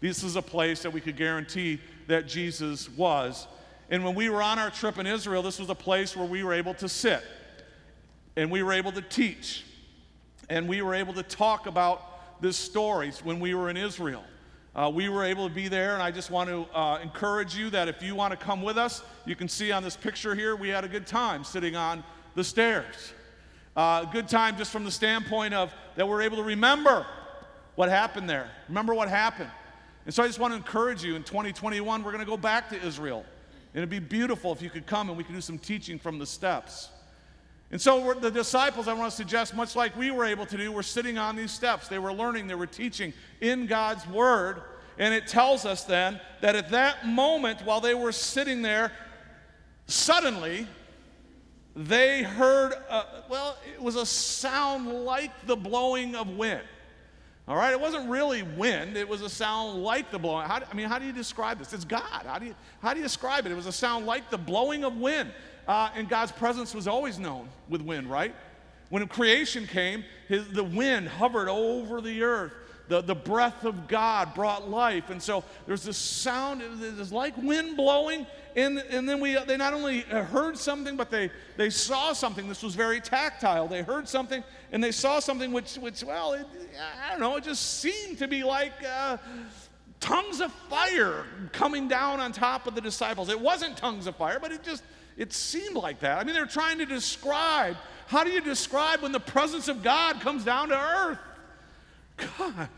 This 0.00 0.22
is 0.22 0.36
a 0.36 0.42
place 0.42 0.82
that 0.82 0.92
we 0.92 1.00
could 1.00 1.16
guarantee 1.16 1.80
that 2.06 2.28
Jesus 2.28 2.88
was. 2.90 3.48
And 3.90 4.04
when 4.04 4.14
we 4.14 4.28
were 4.28 4.42
on 4.42 4.58
our 4.58 4.70
trip 4.70 4.98
in 4.98 5.06
Israel, 5.06 5.42
this 5.42 5.58
was 5.58 5.70
a 5.70 5.74
place 5.74 6.16
where 6.16 6.26
we 6.26 6.44
were 6.44 6.52
able 6.52 6.74
to 6.74 6.88
sit 6.88 7.24
and 8.36 8.50
we 8.50 8.62
were 8.62 8.72
able 8.72 8.92
to 8.92 9.02
teach 9.02 9.64
and 10.48 10.68
we 10.68 10.82
were 10.82 10.94
able 10.94 11.14
to 11.14 11.22
talk 11.22 11.66
about 11.66 12.40
this 12.40 12.56
stories 12.56 13.24
when 13.24 13.40
we 13.40 13.54
were 13.54 13.70
in 13.70 13.76
Israel. 13.76 14.22
Uh, 14.78 14.88
we 14.88 15.08
were 15.08 15.24
able 15.24 15.48
to 15.48 15.52
be 15.52 15.66
there, 15.66 15.94
and 15.94 16.00
I 16.00 16.12
just 16.12 16.30
want 16.30 16.48
to 16.48 16.64
uh, 16.72 17.00
encourage 17.02 17.56
you 17.56 17.68
that 17.70 17.88
if 17.88 18.00
you 18.00 18.14
want 18.14 18.30
to 18.30 18.36
come 18.36 18.62
with 18.62 18.78
us, 18.78 19.02
you 19.24 19.34
can 19.34 19.48
see 19.48 19.72
on 19.72 19.82
this 19.82 19.96
picture 19.96 20.36
here, 20.36 20.54
we 20.54 20.68
had 20.68 20.84
a 20.84 20.88
good 20.88 21.04
time 21.04 21.42
sitting 21.42 21.74
on 21.74 22.04
the 22.36 22.44
stairs. 22.44 23.12
Uh, 23.76 24.04
good 24.04 24.28
time 24.28 24.56
just 24.56 24.70
from 24.70 24.84
the 24.84 24.90
standpoint 24.92 25.52
of 25.52 25.74
that 25.96 26.06
we're 26.06 26.22
able 26.22 26.36
to 26.36 26.44
remember 26.44 27.04
what 27.74 27.88
happened 27.88 28.30
there. 28.30 28.52
Remember 28.68 28.94
what 28.94 29.08
happened. 29.08 29.50
And 30.04 30.14
so 30.14 30.22
I 30.22 30.28
just 30.28 30.38
want 30.38 30.52
to 30.52 30.56
encourage 30.56 31.02
you 31.02 31.16
in 31.16 31.24
2021, 31.24 32.04
we're 32.04 32.12
going 32.12 32.24
to 32.24 32.30
go 32.30 32.36
back 32.36 32.68
to 32.68 32.80
Israel. 32.80 33.24
And 33.74 33.78
it'd 33.78 33.90
be 33.90 33.98
beautiful 33.98 34.52
if 34.52 34.62
you 34.62 34.70
could 34.70 34.86
come 34.86 35.08
and 35.08 35.18
we 35.18 35.24
could 35.24 35.34
do 35.34 35.40
some 35.40 35.58
teaching 35.58 35.98
from 35.98 36.20
the 36.20 36.26
steps. 36.26 36.90
And 37.70 37.80
so 37.80 38.14
the 38.14 38.30
disciples, 38.30 38.88
I 38.88 38.94
want 38.94 39.10
to 39.10 39.16
suggest, 39.16 39.54
much 39.54 39.76
like 39.76 39.94
we 39.96 40.10
were 40.10 40.24
able 40.24 40.46
to 40.46 40.56
do, 40.56 40.72
were 40.72 40.82
sitting 40.82 41.18
on 41.18 41.36
these 41.36 41.50
steps. 41.50 41.88
They 41.88 41.98
were 41.98 42.12
learning, 42.12 42.46
they 42.46 42.54
were 42.54 42.66
teaching 42.66 43.12
in 43.40 43.66
God's 43.66 44.06
Word. 44.08 44.62
And 44.98 45.14
it 45.14 45.26
tells 45.26 45.64
us 45.64 45.84
then 45.84 46.20
that 46.40 46.56
at 46.56 46.70
that 46.70 47.06
moment, 47.06 47.60
while 47.64 47.80
they 47.80 47.94
were 47.94 48.10
sitting 48.10 48.62
there, 48.62 48.90
suddenly 49.86 50.66
they 51.76 52.22
heard, 52.22 52.72
a, 52.72 53.04
well, 53.28 53.56
it 53.72 53.80
was 53.80 53.96
a 53.96 54.06
sound 54.06 54.88
like 55.04 55.46
the 55.46 55.54
blowing 55.54 56.16
of 56.16 56.28
wind. 56.30 56.62
All 57.46 57.56
right, 57.56 57.72
it 57.72 57.80
wasn't 57.80 58.10
really 58.10 58.42
wind, 58.42 58.96
it 58.96 59.08
was 59.08 59.22
a 59.22 59.28
sound 59.28 59.82
like 59.82 60.10
the 60.10 60.18
blowing. 60.18 60.46
How, 60.46 60.60
I 60.70 60.74
mean, 60.74 60.88
how 60.88 60.98
do 60.98 61.06
you 61.06 61.12
describe 61.12 61.58
this? 61.58 61.72
It's 61.72 61.84
God. 61.84 62.02
How 62.26 62.38
do, 62.38 62.46
you, 62.46 62.54
how 62.82 62.92
do 62.92 62.98
you 62.98 63.04
describe 63.04 63.46
it? 63.46 63.52
It 63.52 63.54
was 63.54 63.66
a 63.66 63.72
sound 63.72 64.04
like 64.04 64.28
the 64.30 64.36
blowing 64.36 64.84
of 64.84 64.96
wind. 64.96 65.30
Uh, 65.68 65.90
and 65.94 66.08
God's 66.08 66.32
presence 66.32 66.74
was 66.74 66.88
always 66.88 67.18
known 67.18 67.46
with 67.68 67.82
wind, 67.82 68.10
right? 68.10 68.34
When 68.88 69.06
creation 69.06 69.66
came, 69.66 70.02
his, 70.26 70.48
the 70.48 70.64
wind 70.64 71.08
hovered 71.08 71.48
over 71.48 72.00
the 72.00 72.22
earth. 72.22 72.52
The, 72.88 73.02
the 73.02 73.14
breath 73.14 73.64
of 73.64 73.86
God 73.86 74.32
brought 74.34 74.70
life. 74.70 75.10
And 75.10 75.22
so 75.22 75.44
there's 75.66 75.82
this 75.82 75.98
sound, 75.98 76.62
it's 76.80 77.12
like 77.12 77.36
wind 77.36 77.76
blowing. 77.76 78.26
And, 78.56 78.78
and 78.78 79.06
then 79.06 79.20
we, 79.20 79.36
they 79.44 79.58
not 79.58 79.74
only 79.74 80.00
heard 80.00 80.56
something, 80.56 80.96
but 80.96 81.10
they, 81.10 81.30
they 81.58 81.68
saw 81.68 82.14
something. 82.14 82.48
This 82.48 82.62
was 82.62 82.74
very 82.74 83.02
tactile. 83.02 83.68
They 83.68 83.82
heard 83.82 84.08
something 84.08 84.42
and 84.72 84.82
they 84.82 84.92
saw 84.92 85.20
something 85.20 85.52
which, 85.52 85.74
which 85.76 86.02
well, 86.02 86.32
it, 86.32 86.46
I 87.06 87.10
don't 87.10 87.20
know, 87.20 87.36
it 87.36 87.44
just 87.44 87.80
seemed 87.80 88.18
to 88.18 88.28
be 88.28 88.42
like 88.42 88.72
uh, 88.88 89.18
tongues 90.00 90.40
of 90.40 90.50
fire 90.70 91.24
coming 91.52 91.88
down 91.88 92.20
on 92.20 92.32
top 92.32 92.66
of 92.66 92.74
the 92.74 92.80
disciples. 92.80 93.28
It 93.28 93.38
wasn't 93.38 93.76
tongues 93.76 94.06
of 94.06 94.16
fire, 94.16 94.38
but 94.40 94.50
it 94.50 94.62
just, 94.62 94.82
it 95.18 95.32
seemed 95.32 95.74
like 95.74 96.00
that. 96.00 96.18
I 96.18 96.24
mean, 96.24 96.34
they're 96.34 96.46
trying 96.46 96.78
to 96.78 96.86
describe 96.86 97.76
how 98.06 98.24
do 98.24 98.30
you 98.30 98.40
describe 98.40 99.02
when 99.02 99.12
the 99.12 99.20
presence 99.20 99.68
of 99.68 99.82
God 99.82 100.20
comes 100.20 100.44
down 100.44 100.70
to 100.70 100.80
earth? 100.80 101.18
God, 102.38 102.68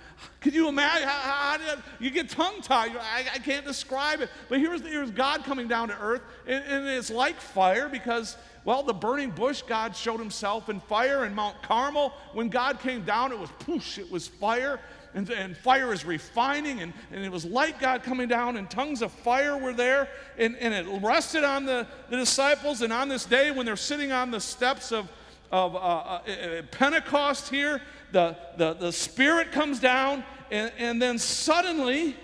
could 0.40 0.54
you 0.54 0.68
imagine? 0.68 1.06
How, 1.06 1.56
how, 1.58 1.64
you, 1.64 2.06
you, 2.06 2.10
get 2.10 2.28
tongue 2.28 2.60
tied. 2.62 2.96
I, 2.96 3.24
I, 3.34 3.38
can't 3.38 3.64
describe 3.64 4.20
it. 4.20 4.28
But 4.48 4.58
here's, 4.58 4.82
here's 4.82 5.10
God 5.10 5.44
coming 5.44 5.68
down 5.68 5.88
to 5.88 5.98
earth, 5.98 6.22
and, 6.46 6.62
and, 6.64 6.86
it's 6.88 7.10
like 7.10 7.40
fire 7.40 7.88
because, 7.88 8.36
well, 8.64 8.82
the 8.82 8.92
burning 8.92 9.30
bush, 9.30 9.62
God 9.62 9.96
showed 9.96 10.18
himself 10.18 10.68
in 10.68 10.80
fire. 10.80 11.24
And 11.24 11.34
Mount 11.34 11.62
Carmel, 11.62 12.12
when 12.34 12.48
God 12.48 12.80
came 12.80 13.04
down, 13.04 13.32
it 13.32 13.38
was 13.38 13.50
poosh, 13.60 13.98
it 13.98 14.10
was 14.10 14.28
fire. 14.28 14.80
And, 15.12 15.28
and 15.30 15.56
fire 15.56 15.92
is 15.92 16.04
refining, 16.04 16.80
and, 16.82 16.92
and 17.10 17.24
it 17.24 17.32
was 17.32 17.44
like 17.44 17.80
God 17.80 18.04
coming 18.04 18.28
down, 18.28 18.56
and 18.56 18.70
tongues 18.70 19.02
of 19.02 19.10
fire 19.10 19.56
were 19.56 19.72
there, 19.72 20.08
and, 20.38 20.56
and 20.58 20.72
it 20.72 20.86
rested 21.02 21.42
on 21.42 21.66
the, 21.66 21.86
the 22.10 22.16
disciples. 22.16 22.82
And 22.82 22.92
on 22.92 23.08
this 23.08 23.24
day, 23.24 23.50
when 23.50 23.66
they're 23.66 23.76
sitting 23.76 24.12
on 24.12 24.30
the 24.30 24.40
steps 24.40 24.92
of, 24.92 25.10
of 25.50 25.74
uh, 25.74 25.78
uh, 25.78 26.20
uh, 26.28 26.62
Pentecost 26.70 27.48
here, 27.48 27.82
the, 28.12 28.36
the, 28.56 28.74
the 28.74 28.92
Spirit 28.92 29.50
comes 29.50 29.80
down, 29.80 30.22
and, 30.50 30.72
and 30.78 31.02
then 31.02 31.18
suddenly 31.18 32.16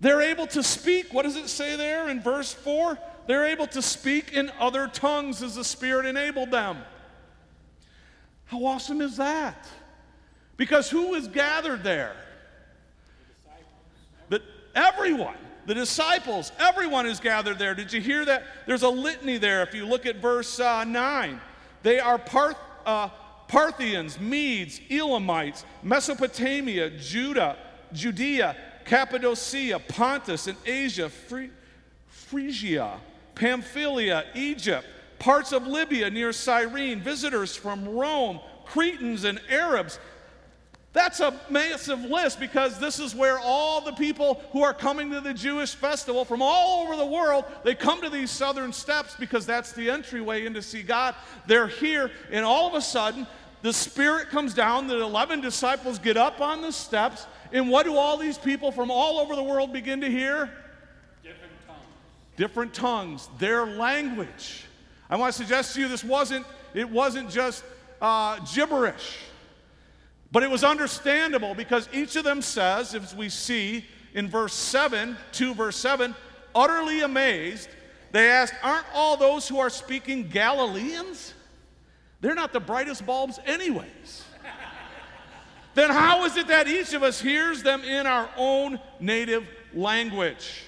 they're 0.00 0.22
able 0.22 0.46
to 0.48 0.62
speak. 0.62 1.14
What 1.14 1.22
does 1.22 1.36
it 1.36 1.48
say 1.48 1.76
there 1.76 2.08
in 2.08 2.20
verse 2.20 2.52
4? 2.52 2.98
They're 3.26 3.46
able 3.46 3.68
to 3.68 3.80
speak 3.80 4.32
in 4.32 4.50
other 4.58 4.88
tongues 4.88 5.42
as 5.42 5.54
the 5.54 5.64
Spirit 5.64 6.06
enabled 6.06 6.50
them. 6.50 6.78
How 8.46 8.64
awesome 8.66 9.00
is 9.00 9.16
that? 9.16 9.66
Because 10.62 10.88
who 10.88 11.14
is 11.14 11.26
gathered 11.26 11.82
there? 11.82 12.14
The, 14.28 14.40
everyone. 14.76 15.34
The 15.66 15.74
disciples, 15.74 16.52
everyone 16.56 17.04
is 17.04 17.18
gathered 17.18 17.58
there. 17.58 17.74
Did 17.74 17.92
you 17.92 18.00
hear 18.00 18.24
that? 18.26 18.44
There's 18.64 18.84
a 18.84 18.88
litany 18.88 19.38
there. 19.38 19.64
If 19.64 19.74
you 19.74 19.84
look 19.86 20.06
at 20.06 20.18
verse 20.18 20.60
uh, 20.60 20.84
9, 20.84 21.40
they 21.82 21.98
are 21.98 22.16
Parth, 22.16 22.56
uh, 22.86 23.08
Parthians, 23.48 24.20
Medes, 24.20 24.80
Elamites, 24.88 25.64
Mesopotamia, 25.82 26.90
Judah, 26.90 27.56
Judea, 27.92 28.54
Cappadocia, 28.84 29.80
Pontus, 29.80 30.46
and 30.46 30.56
Asia, 30.64 31.10
Phrygia, 32.06 33.00
Pamphylia, 33.34 34.26
Egypt, 34.36 34.86
parts 35.18 35.50
of 35.50 35.66
Libya 35.66 36.08
near 36.08 36.32
Cyrene, 36.32 37.00
visitors 37.00 37.56
from 37.56 37.88
Rome, 37.88 38.38
Cretans, 38.64 39.24
and 39.24 39.40
Arabs. 39.50 39.98
That's 40.92 41.20
a 41.20 41.34
massive 41.48 42.00
list 42.04 42.38
because 42.38 42.78
this 42.78 43.00
is 43.00 43.14
where 43.14 43.38
all 43.38 43.80
the 43.80 43.92
people 43.92 44.42
who 44.52 44.62
are 44.62 44.74
coming 44.74 45.10
to 45.12 45.22
the 45.22 45.32
Jewish 45.32 45.74
festival 45.74 46.26
from 46.26 46.42
all 46.42 46.82
over 46.82 46.96
the 46.96 47.06
world, 47.06 47.46
they 47.64 47.74
come 47.74 48.02
to 48.02 48.10
these 48.10 48.30
southern 48.30 48.74
steps 48.74 49.16
because 49.18 49.46
that's 49.46 49.72
the 49.72 49.88
entryway 49.88 50.44
in 50.44 50.52
to 50.52 50.60
see 50.60 50.82
God. 50.82 51.14
They're 51.46 51.68
here, 51.68 52.10
and 52.30 52.44
all 52.44 52.68
of 52.68 52.74
a 52.74 52.82
sudden, 52.82 53.26
the 53.62 53.72
Spirit 53.72 54.28
comes 54.28 54.52
down, 54.52 54.86
the 54.86 55.00
11 55.00 55.40
disciples 55.40 55.98
get 55.98 56.18
up 56.18 56.42
on 56.42 56.60
the 56.60 56.72
steps, 56.72 57.26
and 57.52 57.70
what 57.70 57.86
do 57.86 57.96
all 57.96 58.18
these 58.18 58.36
people 58.36 58.70
from 58.70 58.90
all 58.90 59.18
over 59.18 59.34
the 59.34 59.42
world 59.42 59.72
begin 59.72 60.02
to 60.02 60.10
hear? 60.10 60.50
Different 61.22 61.52
tongues. 61.66 61.86
Different 62.36 62.74
tongues, 62.74 63.28
their 63.38 63.64
language. 63.64 64.64
I 65.08 65.16
want 65.16 65.32
to 65.32 65.38
suggest 65.38 65.74
to 65.74 65.80
you 65.80 65.88
this 65.88 66.04
wasn't, 66.04 66.44
it 66.74 66.88
wasn't 66.90 67.30
just 67.30 67.64
uh, 68.02 68.38
gibberish. 68.52 69.18
But 70.32 70.42
it 70.42 70.50
was 70.50 70.64
understandable 70.64 71.54
because 71.54 71.88
each 71.92 72.16
of 72.16 72.24
them 72.24 72.40
says, 72.40 72.94
as 72.94 73.14
we 73.14 73.28
see 73.28 73.84
in 74.14 74.28
verse 74.28 74.54
7, 74.54 75.16
2 75.32 75.54
verse 75.54 75.76
7, 75.76 76.14
utterly 76.54 77.02
amazed, 77.02 77.68
they 78.12 78.30
asked, 78.30 78.54
Aren't 78.62 78.86
all 78.94 79.18
those 79.18 79.46
who 79.46 79.58
are 79.58 79.70
speaking 79.70 80.28
Galileans? 80.28 81.34
They're 82.22 82.34
not 82.34 82.54
the 82.54 82.60
brightest 82.60 83.04
bulbs, 83.04 83.38
anyways. 83.44 84.24
then 85.74 85.90
how 85.90 86.24
is 86.24 86.36
it 86.36 86.46
that 86.48 86.66
each 86.66 86.94
of 86.94 87.02
us 87.02 87.20
hears 87.20 87.62
them 87.62 87.82
in 87.84 88.06
our 88.06 88.30
own 88.36 88.80
native 89.00 89.46
language? 89.74 90.64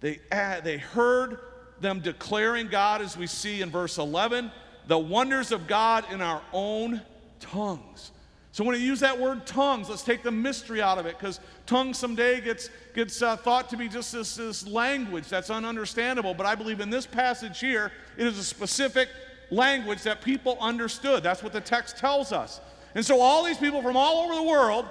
They, 0.00 0.20
uh, 0.30 0.60
they 0.60 0.76
heard 0.76 1.38
them 1.80 2.00
declaring 2.00 2.68
God, 2.68 3.00
as 3.00 3.16
we 3.16 3.26
see 3.26 3.62
in 3.62 3.70
verse 3.70 3.96
11, 3.96 4.50
the 4.88 4.98
wonders 4.98 5.52
of 5.52 5.66
God 5.66 6.04
in 6.12 6.20
our 6.20 6.42
own 6.52 7.00
tongues. 7.42 8.12
So 8.52 8.64
when 8.64 8.74
I 8.74 8.78
use 8.78 9.00
that 9.00 9.18
word 9.18 9.46
tongues, 9.46 9.88
let's 9.88 10.02
take 10.02 10.22
the 10.22 10.30
mystery 10.30 10.82
out 10.82 10.98
of 10.98 11.06
it 11.06 11.18
because 11.18 11.40
tongues 11.64 11.98
someday 11.98 12.40
gets, 12.40 12.68
gets 12.94 13.22
uh, 13.22 13.36
thought 13.36 13.70
to 13.70 13.78
be 13.78 13.88
just 13.88 14.12
this, 14.12 14.36
this 14.36 14.66
language 14.66 15.28
that's 15.28 15.48
ununderstandable. 15.48 16.36
But 16.36 16.44
I 16.44 16.54
believe 16.54 16.80
in 16.80 16.90
this 16.90 17.06
passage 17.06 17.60
here, 17.60 17.92
it 18.18 18.26
is 18.26 18.38
a 18.38 18.44
specific 18.44 19.08
language 19.50 20.02
that 20.02 20.20
people 20.20 20.58
understood. 20.60 21.22
That's 21.22 21.42
what 21.42 21.54
the 21.54 21.62
text 21.62 21.96
tells 21.96 22.30
us. 22.30 22.60
And 22.94 23.04
so 23.04 23.20
all 23.20 23.42
these 23.42 23.56
people 23.56 23.80
from 23.82 23.96
all 23.96 24.24
over 24.24 24.34
the 24.34 24.42
world 24.42 24.86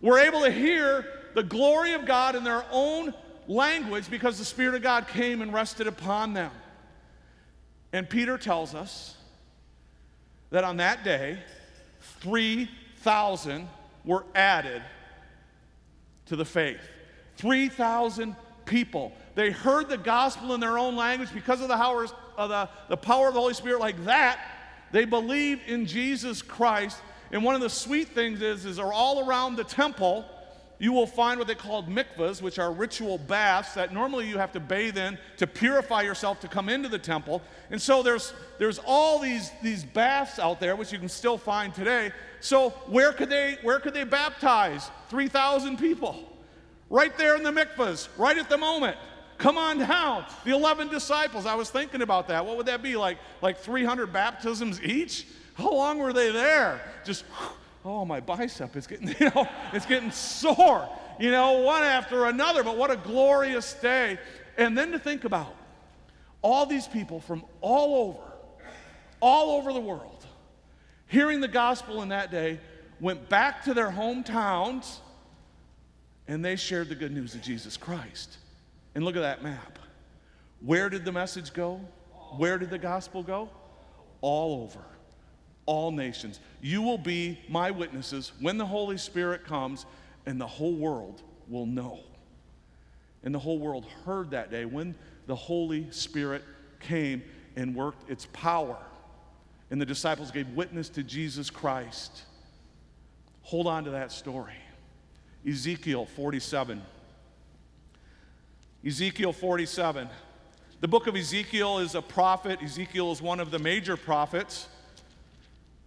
were 0.00 0.18
able 0.18 0.40
to 0.40 0.50
hear 0.50 1.06
the 1.34 1.42
glory 1.44 1.92
of 1.92 2.04
God 2.04 2.34
in 2.34 2.42
their 2.42 2.64
own 2.72 3.14
language 3.46 4.10
because 4.10 4.38
the 4.38 4.44
Spirit 4.44 4.74
of 4.74 4.82
God 4.82 5.06
came 5.06 5.40
and 5.40 5.52
rested 5.52 5.86
upon 5.86 6.34
them. 6.34 6.50
And 7.92 8.08
Peter 8.08 8.38
tells 8.38 8.74
us 8.74 9.16
that 10.50 10.64
on 10.64 10.78
that 10.78 11.04
day, 11.04 11.38
3,000 12.22 13.68
were 14.04 14.24
added 14.34 14.82
to 16.26 16.36
the 16.36 16.44
faith. 16.44 16.80
3,000 17.36 18.36
people. 18.64 19.12
They 19.34 19.50
heard 19.50 19.88
the 19.88 19.98
gospel 19.98 20.54
in 20.54 20.60
their 20.60 20.78
own 20.78 20.94
language 20.94 21.30
because 21.34 21.60
of 21.60 21.68
the 21.68 21.76
power, 21.76 22.06
of 22.36 22.48
the, 22.48 22.68
the 22.88 22.96
power 22.96 23.26
of 23.26 23.34
the 23.34 23.40
Holy 23.40 23.54
Spirit, 23.54 23.80
like 23.80 24.04
that. 24.04 24.38
They 24.92 25.04
believed 25.04 25.68
in 25.68 25.86
Jesus 25.86 26.42
Christ. 26.42 26.98
And 27.32 27.42
one 27.42 27.56
of 27.56 27.60
the 27.60 27.70
sweet 27.70 28.08
things 28.10 28.40
is, 28.40 28.64
is 28.66 28.76
they're 28.76 28.92
all 28.92 29.28
around 29.28 29.56
the 29.56 29.64
temple, 29.64 30.24
you 30.78 30.92
will 30.92 31.06
find 31.06 31.38
what 31.38 31.46
they 31.46 31.54
called 31.54 31.88
mikvahs, 31.88 32.42
which 32.42 32.58
are 32.58 32.72
ritual 32.72 33.18
baths 33.18 33.74
that 33.74 33.92
normally 33.92 34.28
you 34.28 34.38
have 34.38 34.52
to 34.52 34.60
bathe 34.60 34.98
in 34.98 35.16
to 35.36 35.46
purify 35.46 36.02
yourself 36.02 36.40
to 36.40 36.48
come 36.48 36.68
into 36.68 36.88
the 36.88 36.98
temple. 36.98 37.40
And 37.70 37.80
so 37.80 38.02
there's, 38.02 38.32
there's 38.58 38.80
all 38.84 39.18
these, 39.18 39.50
these 39.62 39.84
baths 39.84 40.38
out 40.38 40.58
there, 40.58 40.74
which 40.74 40.92
you 40.92 40.98
can 40.98 41.08
still 41.08 41.38
find 41.38 41.72
today. 41.72 42.10
So 42.40 42.70
where 42.88 43.12
could 43.12 43.30
they, 43.30 43.58
where 43.62 43.78
could 43.78 43.94
they 43.94 44.04
baptize 44.04 44.90
3,000 45.08 45.78
people? 45.78 46.28
Right 46.90 47.16
there 47.16 47.36
in 47.36 47.42
the 47.42 47.52
mikvahs, 47.52 48.08
right 48.18 48.36
at 48.36 48.48
the 48.48 48.58
moment. 48.58 48.96
Come 49.38 49.58
on 49.58 49.78
down. 49.78 50.24
The 50.44 50.52
11 50.52 50.88
disciples, 50.88 51.46
I 51.46 51.54
was 51.54 51.70
thinking 51.70 52.02
about 52.02 52.28
that. 52.28 52.44
What 52.44 52.56
would 52.56 52.66
that 52.66 52.82
be, 52.82 52.96
like, 52.96 53.18
like 53.40 53.58
300 53.58 54.12
baptisms 54.12 54.80
each? 54.82 55.26
How 55.54 55.72
long 55.72 55.98
were 55.98 56.12
they 56.12 56.30
there? 56.30 56.80
Just 57.04 57.24
oh, 57.84 58.04
my 58.04 58.20
bicep 58.20 58.76
is 58.76 58.86
getting, 58.86 59.08
you 59.20 59.30
know, 59.34 59.48
it's 59.72 59.86
getting 59.86 60.10
sore, 60.10 60.88
you 61.18 61.30
know, 61.30 61.60
one 61.60 61.82
after 61.82 62.26
another. 62.26 62.62
But 62.62 62.76
what 62.76 62.90
a 62.90 62.96
glorious 62.96 63.74
day. 63.74 64.18
And 64.56 64.76
then 64.76 64.92
to 64.92 64.98
think 64.98 65.24
about 65.24 65.54
all 66.42 66.66
these 66.66 66.86
people 66.86 67.20
from 67.20 67.44
all 67.60 68.08
over, 68.08 68.32
all 69.20 69.56
over 69.56 69.72
the 69.72 69.80
world, 69.80 70.26
hearing 71.06 71.40
the 71.40 71.48
gospel 71.48 72.02
in 72.02 72.08
that 72.10 72.30
day, 72.30 72.60
went 73.00 73.28
back 73.28 73.64
to 73.64 73.74
their 73.74 73.90
hometowns 73.90 74.98
and 76.28 76.44
they 76.44 76.56
shared 76.56 76.88
the 76.88 76.94
good 76.94 77.12
news 77.12 77.34
of 77.34 77.42
Jesus 77.42 77.76
Christ. 77.76 78.38
And 78.94 79.04
look 79.04 79.16
at 79.16 79.22
that 79.22 79.42
map. 79.42 79.78
Where 80.60 80.88
did 80.88 81.04
the 81.04 81.12
message 81.12 81.52
go? 81.52 81.80
Where 82.36 82.58
did 82.58 82.70
the 82.70 82.78
gospel 82.78 83.22
go? 83.22 83.48
All 84.20 84.62
over 84.62 84.91
all 85.66 85.90
nations. 85.90 86.40
You 86.60 86.82
will 86.82 86.98
be 86.98 87.38
my 87.48 87.70
witnesses 87.70 88.32
when 88.40 88.58
the 88.58 88.66
Holy 88.66 88.98
Spirit 88.98 89.44
comes, 89.44 89.86
and 90.26 90.40
the 90.40 90.46
whole 90.46 90.74
world 90.74 91.22
will 91.48 91.66
know. 91.66 92.00
And 93.24 93.34
the 93.34 93.38
whole 93.38 93.58
world 93.58 93.86
heard 94.04 94.30
that 94.30 94.50
day 94.50 94.64
when 94.64 94.94
the 95.26 95.36
Holy 95.36 95.90
Spirit 95.90 96.42
came 96.80 97.22
and 97.56 97.74
worked 97.74 98.10
its 98.10 98.26
power. 98.32 98.76
And 99.70 99.80
the 99.80 99.86
disciples 99.86 100.30
gave 100.30 100.48
witness 100.50 100.88
to 100.90 101.02
Jesus 101.02 101.50
Christ. 101.50 102.22
Hold 103.42 103.66
on 103.66 103.84
to 103.84 103.90
that 103.90 104.12
story. 104.12 104.54
Ezekiel 105.46 106.06
47. 106.06 106.82
Ezekiel 108.84 109.32
47. 109.32 110.08
The 110.80 110.88
book 110.88 111.06
of 111.06 111.14
Ezekiel 111.14 111.78
is 111.78 111.94
a 111.94 112.02
prophet. 112.02 112.60
Ezekiel 112.62 113.12
is 113.12 113.22
one 113.22 113.38
of 113.38 113.50
the 113.50 113.58
major 113.58 113.96
prophets. 113.96 114.68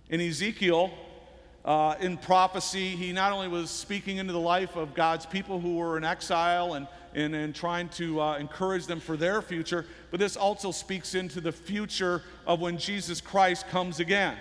In 0.10 0.22
Ezekiel, 0.22 0.92
uh, 1.66 1.96
in 2.00 2.18
prophecy, 2.18 2.90
he 2.90 3.12
not 3.12 3.32
only 3.32 3.48
was 3.48 3.72
speaking 3.72 4.18
into 4.18 4.34
the 4.34 4.40
life 4.40 4.76
of 4.76 4.94
God's 4.94 5.26
people 5.26 5.60
who 5.60 5.78
were 5.78 5.98
in 5.98 6.04
exile 6.04 6.76
and, 6.76 6.88
and, 7.16 7.34
and 7.34 7.56
trying 7.56 7.90
to 7.90 8.22
uh, 8.22 8.38
encourage 8.38 8.86
them 8.86 9.00
for 9.00 9.18
their 9.18 9.42
future, 9.42 9.86
but 10.12 10.20
this 10.20 10.38
also 10.38 10.72
speaks 10.72 11.16
into 11.16 11.42
the 11.42 11.52
future 11.52 12.22
of 12.46 12.62
when 12.62 12.78
Jesus 12.78 13.20
Christ 13.20 13.68
comes 13.70 14.00
again 14.00 14.38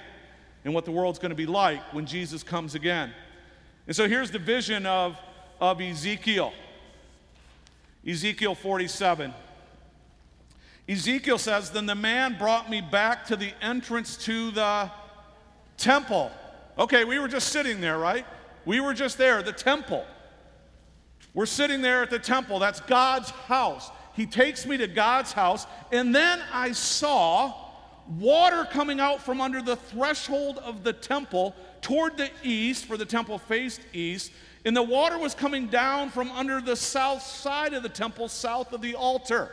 and 0.66 0.75
what 0.75 0.85
the 0.85 0.90
world's 0.90 1.18
going 1.18 1.30
to 1.30 1.37
be 1.37 1.47
like 1.47 1.80
when 1.94 2.04
Jesus 2.04 2.42
comes 2.42 2.75
again. 2.75 3.12
And 3.87 3.97
so 3.97 4.06
here's 4.06 4.30
the 4.30 4.38
vision 4.38 4.85
of, 4.85 5.18
of 5.61 5.80
Ezekiel 5.80 6.52
Ezekiel 8.06 8.54
47. 8.54 9.33
Ezekiel 10.87 11.38
says, 11.38 11.71
Then 11.71 11.87
the 11.87 11.94
man 11.94 12.37
brought 12.37 12.68
me 12.68 12.83
back 12.83 13.25
to 13.26 13.37
the 13.37 13.52
entrance 13.62 14.18
to 14.18 14.50
the 14.50 14.90
temple. 15.76 16.31
Okay, 16.78 17.04
we 17.04 17.19
were 17.19 17.28
just 17.28 17.49
sitting 17.49 17.81
there, 17.81 17.99
right? 17.99 18.26
We 18.64 18.81
were 18.81 18.95
just 18.95 19.19
there, 19.19 19.43
the 19.43 19.52
temple. 19.52 20.04
We're 21.35 21.47
sitting 21.47 21.83
there 21.83 22.02
at 22.02 22.11
the 22.11 22.19
temple. 22.19 22.59
That's 22.59 22.81
God's 22.81 23.31
house. 23.31 23.90
He 24.14 24.26
takes 24.26 24.66
me 24.66 24.76
to 24.76 24.87
God's 24.87 25.33
house, 25.33 25.66
and 25.90 26.14
then 26.14 26.40
I 26.52 26.73
saw 26.73 27.52
water 28.19 28.64
coming 28.71 29.00
out 29.00 29.21
from 29.21 29.40
under 29.40 29.61
the 29.61 29.76
threshold 29.76 30.59
of 30.59 30.85
the 30.85 30.93
temple 30.93 31.54
toward 31.81 32.16
the 32.16 32.31
east, 32.43 32.85
for 32.85 32.97
the 32.97 33.04
temple 33.04 33.38
faced 33.38 33.81
east, 33.93 34.31
and 34.64 34.76
the 34.76 34.83
water 34.83 35.19
was 35.19 35.35
coming 35.35 35.66
down 35.66 36.11
from 36.11 36.31
under 36.33 36.61
the 36.61 36.76
south 36.76 37.23
side 37.23 37.75
of 37.75 37.83
the 37.83 37.88
temple, 37.88 38.28
south 38.28 38.73
of 38.73 38.81
the 38.81 38.95
altar. 38.95 39.50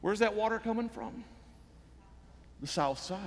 Where's 0.00 0.18
that 0.18 0.34
water 0.34 0.58
coming 0.58 0.88
from? 0.88 1.24
The 2.60 2.66
south 2.66 2.98
side, 2.98 3.18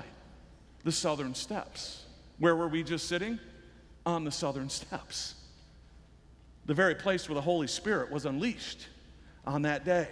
the 0.83 0.91
southern 0.91 1.35
steps. 1.35 2.05
Where 2.39 2.55
were 2.55 2.67
we 2.67 2.83
just 2.83 3.07
sitting? 3.07 3.39
On 4.05 4.23
the 4.23 4.31
southern 4.31 4.69
steps. 4.69 5.35
The 6.65 6.73
very 6.73 6.95
place 6.95 7.27
where 7.27 7.35
the 7.35 7.41
Holy 7.41 7.67
Spirit 7.67 8.11
was 8.11 8.25
unleashed 8.25 8.88
on 9.45 9.63
that 9.63 9.85
day. 9.85 10.07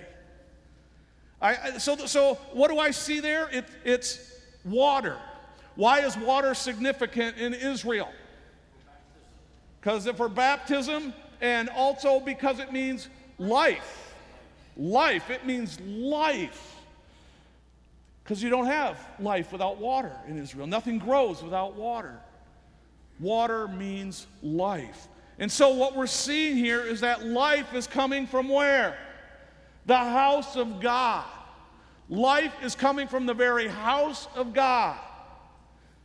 I, 1.42 1.78
so, 1.78 1.96
so, 1.96 2.36
what 2.52 2.70
do 2.70 2.80
I 2.80 2.92
see 2.92 3.20
there? 3.20 3.50
It, 3.50 3.66
it's 3.86 4.20
water. 4.66 5.18
Why 5.76 6.02
is 6.02 6.18
water 6.18 6.54
significant 6.54 7.38
in 7.38 7.54
Israel? 7.54 8.10
Because 9.80 10.06
if 10.06 10.18
for 10.18 10.28
baptism, 10.28 11.14
and 11.42 11.70
also 11.70 12.20
because 12.20 12.60
it 12.60 12.72
means 12.72 13.08
life. 13.38 14.14
Life, 14.76 15.30
it 15.30 15.46
means 15.46 15.80
life. 15.80 16.76
Because 18.30 18.44
you 18.44 18.52
don't 18.52 18.68
have 18.68 18.96
life 19.20 19.52
without 19.52 19.80
water 19.80 20.12
in 20.28 20.38
Israel. 20.38 20.68
Nothing 20.68 21.00
grows 21.00 21.42
without 21.42 21.74
water. 21.74 22.20
Water 23.20 23.68
means 23.68 24.28
life. 24.44 25.08
And 25.40 25.52
so, 25.52 25.70
what 25.70 25.96
we're 25.96 26.06
seeing 26.06 26.56
here 26.56 26.82
is 26.82 27.02
that 27.02 27.26
life 27.26 27.74
is 27.74 27.88
coming 27.88 28.28
from 28.28 28.48
where? 28.48 29.00
The 29.88 29.98
house 29.98 30.56
of 30.56 30.80
God. 30.80 31.26
Life 32.08 32.54
is 32.62 32.76
coming 32.76 33.08
from 33.08 33.26
the 33.26 33.34
very 33.34 33.68
house 33.68 34.28
of 34.36 34.54
God, 34.54 35.00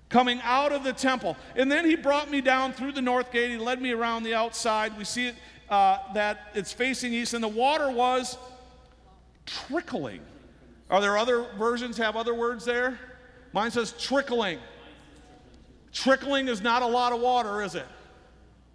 coming 0.09 0.41
out 0.45 0.73
of 0.73 0.83
the 0.83 0.95
temple. 0.95 1.37
And 1.57 1.71
then 1.71 1.85
he 1.85 1.95
brought 1.95 2.31
me 2.31 2.41
down 2.41 2.73
through 2.73 2.93
the 2.93 3.03
north 3.03 3.33
gate. 3.33 3.51
He 3.51 3.59
led 3.59 3.83
me 3.83 3.93
around 3.93 4.23
the 4.23 4.33
outside. 4.33 4.97
We 4.97 5.05
see 5.05 5.27
it, 5.27 5.35
uh, 5.69 5.99
that 6.15 6.53
it's 6.55 6.73
facing 6.73 7.13
east, 7.13 7.35
and 7.35 7.45
the 7.45 7.49
water 7.49 7.91
was 7.91 8.39
trickling. 9.45 10.23
Are 10.91 11.01
there 11.01 11.17
other 11.17 11.47
versions 11.59 11.97
have 11.97 12.17
other 12.17 12.35
words 12.35 12.65
there? 12.65 12.99
Mine 13.53 13.71
says 13.71 13.93
trickling. 13.99 14.59
Trickling 15.93 16.49
is 16.49 16.61
not 16.61 16.83
a 16.83 16.87
lot 16.87 17.13
of 17.13 17.21
water, 17.21 17.63
is 17.63 17.75
it? 17.75 17.87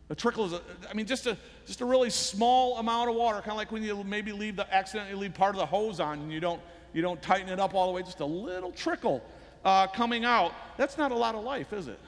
A 0.10 0.16
trickle 0.16 0.46
is, 0.46 0.54
a, 0.54 0.62
I 0.89 0.94
mean, 0.94 1.06
just 1.06 1.28
a, 1.28 1.38
just 1.68 1.82
a 1.82 1.86
really 1.86 2.10
small 2.10 2.78
amount 2.78 3.10
of 3.10 3.16
water, 3.16 3.39
kind 3.39 3.51
of 3.51 3.57
like 3.57 3.72
when 3.72 3.83
you 3.83 4.03
maybe 4.03 4.31
leave 4.31 4.55
the 4.55 4.74
accidentally 4.74 5.16
leave 5.16 5.33
part 5.33 5.53
of 5.53 5.60
the 5.60 5.66
hose 5.66 6.00
on 6.00 6.20
and 6.20 6.31
you 6.31 6.40
don't, 6.40 6.62
you 6.94 7.01
don't 7.01 7.22
tighten 7.22 7.50
it 7.50 7.60
up 7.60 7.75
all 7.75 7.88
the 7.88 7.94
way, 7.94 8.01
just 8.01 8.22
a 8.22 8.25
little 8.25 8.72
trickle 8.72 9.24
uh, 9.64 9.86
coming 9.88 10.25
out. 10.25 10.53
That's 10.77 10.98
not 10.98 11.12
a 11.12 11.16
lot 11.16 11.36
of 11.36 11.44
life, 11.44 11.74
is 11.74 11.88
it? 11.88 12.00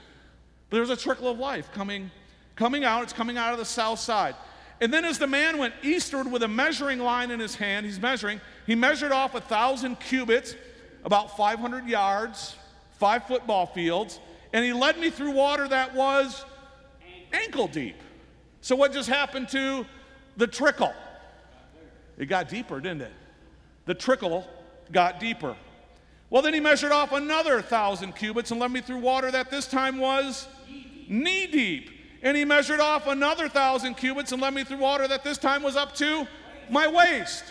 But 0.68 0.78
there's 0.78 0.90
a 0.90 0.96
trickle 0.96 1.28
of 1.28 1.38
life 1.38 1.70
coming, 1.72 2.10
coming 2.56 2.84
out. 2.84 3.02
It's 3.04 3.12
coming 3.12 3.36
out 3.36 3.52
of 3.52 3.58
the 3.58 3.64
south 3.64 4.00
side. 4.00 4.34
And 4.82 4.92
then 4.92 5.04
as 5.04 5.16
the 5.16 5.28
man 5.28 5.58
went 5.58 5.74
eastward 5.84 6.30
with 6.30 6.42
a 6.42 6.48
measuring 6.48 6.98
line 6.98 7.30
in 7.30 7.38
his 7.38 7.54
hand, 7.54 7.86
he's 7.86 8.00
measuring, 8.00 8.40
he 8.66 8.74
measured 8.74 9.12
off 9.12 9.36
a 9.36 9.40
thousand 9.40 10.00
cubits, 10.00 10.56
about 11.04 11.36
500 11.36 11.86
yards, 11.86 12.56
five 12.98 13.24
football 13.28 13.64
fields, 13.64 14.18
and 14.52 14.64
he 14.64 14.72
led 14.72 14.98
me 14.98 15.08
through 15.08 15.30
water 15.30 15.68
that 15.68 15.94
was 15.94 16.44
ankle 17.32 17.68
deep. 17.68 17.94
So, 18.60 18.74
what 18.74 18.92
just 18.92 19.08
happened 19.08 19.48
to 19.50 19.86
the 20.36 20.48
trickle? 20.48 20.92
It 22.18 22.26
got 22.26 22.48
deeper, 22.48 22.80
didn't 22.80 23.02
it? 23.02 23.12
The 23.84 23.94
trickle 23.94 24.48
got 24.90 25.20
deeper. 25.20 25.54
Well, 26.28 26.42
then 26.42 26.54
he 26.54 26.60
measured 26.60 26.90
off 26.90 27.12
another 27.12 27.62
thousand 27.62 28.16
cubits 28.16 28.50
and 28.50 28.58
led 28.58 28.72
me 28.72 28.80
through 28.80 28.98
water 28.98 29.30
that 29.30 29.48
this 29.48 29.68
time 29.68 29.98
was 29.98 30.48
knee 31.08 31.46
deep. 31.46 31.91
And 32.22 32.36
he 32.36 32.44
measured 32.44 32.80
off 32.80 33.08
another 33.08 33.48
thousand 33.48 33.94
cubits 33.94 34.32
and 34.32 34.40
led 34.40 34.54
me 34.54 34.64
through 34.64 34.78
water 34.78 35.08
that 35.08 35.24
this 35.24 35.38
time 35.38 35.62
was 35.62 35.76
up 35.76 35.94
to 35.96 36.26
my 36.70 36.86
waist. 36.86 37.44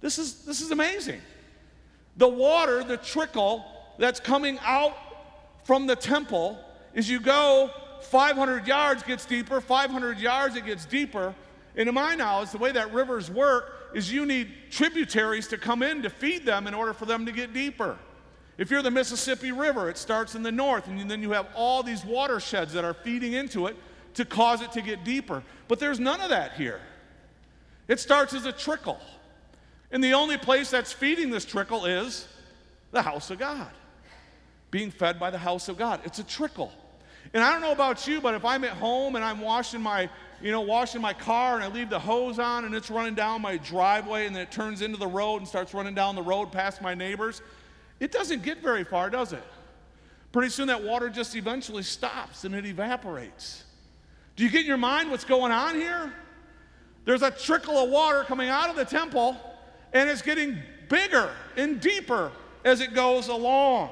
This 0.00 0.18
is, 0.18 0.44
this 0.44 0.60
is 0.60 0.70
amazing. 0.70 1.20
The 2.16 2.28
water, 2.28 2.82
the 2.82 2.96
trickle 2.96 3.64
that's 3.98 4.20
coming 4.20 4.58
out 4.62 4.96
from 5.64 5.86
the 5.86 5.94
temple, 5.94 6.58
as 6.94 7.08
you 7.08 7.20
go 7.20 7.70
500 8.02 8.66
yards 8.66 9.02
gets 9.02 9.24
deeper, 9.26 9.60
500 9.60 10.18
yards 10.18 10.56
it 10.56 10.66
gets 10.66 10.84
deeper. 10.86 11.34
And 11.76 11.88
in 11.88 11.94
my 11.94 12.14
knowledge, 12.14 12.50
the 12.50 12.58
way 12.58 12.72
that 12.72 12.92
rivers 12.92 13.30
work 13.30 13.90
is 13.94 14.12
you 14.12 14.26
need 14.26 14.50
tributaries 14.70 15.46
to 15.48 15.58
come 15.58 15.82
in 15.82 16.02
to 16.02 16.10
feed 16.10 16.44
them 16.44 16.66
in 16.66 16.74
order 16.74 16.92
for 16.92 17.06
them 17.06 17.26
to 17.26 17.32
get 17.32 17.52
deeper. 17.52 17.98
If 18.62 18.70
you're 18.70 18.80
the 18.80 18.92
Mississippi 18.92 19.50
River, 19.50 19.90
it 19.90 19.98
starts 19.98 20.36
in 20.36 20.44
the 20.44 20.52
north, 20.52 20.86
and 20.86 21.10
then 21.10 21.20
you 21.20 21.32
have 21.32 21.48
all 21.52 21.82
these 21.82 22.04
watersheds 22.04 22.72
that 22.74 22.84
are 22.84 22.94
feeding 22.94 23.32
into 23.32 23.66
it 23.66 23.74
to 24.14 24.24
cause 24.24 24.62
it 24.62 24.70
to 24.74 24.82
get 24.82 25.02
deeper. 25.02 25.42
But 25.66 25.80
there's 25.80 25.98
none 25.98 26.20
of 26.20 26.30
that 26.30 26.52
here. 26.52 26.80
It 27.88 27.98
starts 27.98 28.34
as 28.34 28.46
a 28.46 28.52
trickle. 28.52 29.00
And 29.90 30.02
the 30.02 30.12
only 30.12 30.38
place 30.38 30.70
that's 30.70 30.92
feeding 30.92 31.28
this 31.28 31.44
trickle 31.44 31.86
is 31.86 32.28
the 32.92 33.02
house 33.02 33.32
of 33.32 33.40
God, 33.40 33.66
being 34.70 34.92
fed 34.92 35.18
by 35.18 35.30
the 35.30 35.38
house 35.38 35.68
of 35.68 35.76
God. 35.76 35.98
It's 36.04 36.20
a 36.20 36.24
trickle. 36.24 36.70
And 37.34 37.42
I 37.42 37.50
don't 37.50 37.62
know 37.62 37.72
about 37.72 38.06
you, 38.06 38.20
but 38.20 38.32
if 38.34 38.44
I'm 38.44 38.62
at 38.62 38.74
home 38.74 39.16
and 39.16 39.24
I'm 39.24 39.40
washing 39.40 39.80
my, 39.80 40.08
you 40.40 40.52
know, 40.52 40.60
washing 40.60 41.00
my 41.00 41.14
car 41.14 41.56
and 41.56 41.64
I 41.64 41.66
leave 41.66 41.90
the 41.90 41.98
hose 41.98 42.38
on 42.38 42.64
and 42.64 42.76
it's 42.76 42.92
running 42.92 43.16
down 43.16 43.42
my 43.42 43.56
driveway 43.56 44.26
and 44.26 44.36
then 44.36 44.42
it 44.44 44.52
turns 44.52 44.82
into 44.82 44.98
the 44.98 45.08
road 45.08 45.38
and 45.38 45.48
starts 45.48 45.74
running 45.74 45.96
down 45.96 46.14
the 46.14 46.22
road 46.22 46.52
past 46.52 46.80
my 46.80 46.94
neighbors, 46.94 47.42
it 48.02 48.10
doesn't 48.10 48.42
get 48.42 48.60
very 48.60 48.82
far, 48.82 49.10
does 49.10 49.32
it? 49.32 49.44
Pretty 50.32 50.48
soon 50.48 50.66
that 50.66 50.82
water 50.82 51.08
just 51.08 51.36
eventually 51.36 51.84
stops 51.84 52.42
and 52.42 52.52
it 52.52 52.66
evaporates. 52.66 53.62
Do 54.34 54.42
you 54.42 54.50
get 54.50 54.62
in 54.62 54.66
your 54.66 54.76
mind 54.76 55.08
what's 55.08 55.24
going 55.24 55.52
on 55.52 55.76
here? 55.76 56.12
There's 57.04 57.22
a 57.22 57.30
trickle 57.30 57.78
of 57.78 57.90
water 57.90 58.24
coming 58.24 58.48
out 58.48 58.68
of 58.68 58.74
the 58.74 58.84
temple 58.84 59.36
and 59.92 60.10
it's 60.10 60.20
getting 60.20 60.58
bigger 60.88 61.30
and 61.56 61.80
deeper 61.80 62.32
as 62.64 62.80
it 62.80 62.92
goes 62.92 63.28
along. 63.28 63.90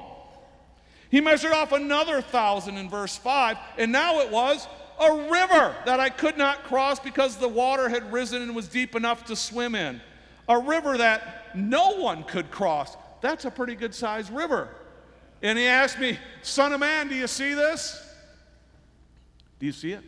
He 1.09 1.21
measured 1.21 1.53
off 1.53 1.71
another 1.71 2.21
thousand 2.21 2.77
in 2.77 2.89
verse 2.89 3.15
5, 3.15 3.57
and 3.77 3.93
now 3.93 4.19
it 4.19 4.29
was 4.29 4.67
a 4.99 5.13
river 5.29 5.73
that 5.85 6.01
I 6.01 6.09
could 6.09 6.37
not 6.37 6.63
cross 6.63 6.99
because 6.99 7.37
the 7.37 7.47
water 7.47 7.87
had 7.87 8.11
risen 8.11 8.41
and 8.41 8.53
was 8.53 8.67
deep 8.67 8.93
enough 8.93 9.23
to 9.25 9.37
swim 9.37 9.73
in. 9.73 10.01
A 10.49 10.59
river 10.59 10.97
that 10.97 11.55
no 11.55 11.95
one 11.95 12.23
could 12.23 12.51
cross 12.51 12.97
that's 13.21 13.45
a 13.45 13.51
pretty 13.51 13.75
good 13.75 13.93
sized 13.93 14.31
river. 14.31 14.69
And 15.41 15.57
he 15.57 15.65
asked 15.65 15.99
me, 15.99 16.19
Son 16.41 16.73
of 16.73 16.79
man, 16.79 17.07
do 17.07 17.15
you 17.15 17.27
see 17.27 17.53
this? 17.53 18.01
Do 19.59 19.65
you 19.65 19.71
see 19.71 19.93
it? 19.93 20.03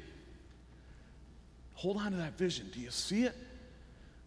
Hold 1.76 1.98
on 1.98 2.12
to 2.12 2.18
that 2.18 2.38
vision. 2.38 2.70
Do 2.74 2.80
you 2.80 2.92
see 2.92 3.24
it? 3.24 3.36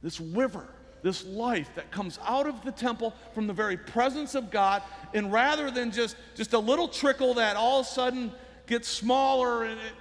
This 0.02 0.20
river, 0.20 0.66
this 1.02 1.24
life 1.24 1.70
that 1.74 1.90
comes 1.90 2.18
out 2.24 2.46
of 2.46 2.62
the 2.64 2.72
temple 2.72 3.14
from 3.34 3.46
the 3.46 3.52
very 3.52 3.76
presence 3.76 4.34
of 4.34 4.50
God, 4.50 4.82
and 5.14 5.32
rather 5.32 5.70
than 5.70 5.90
just, 5.90 6.16
just 6.34 6.52
a 6.52 6.58
little 6.58 6.86
trickle 6.86 7.34
that 7.34 7.56
all 7.56 7.80
of 7.80 7.86
a 7.86 7.88
sudden 7.88 8.30
gets 8.66 8.88
smaller 8.88 9.64
and 9.64 9.80
it, 9.80 9.92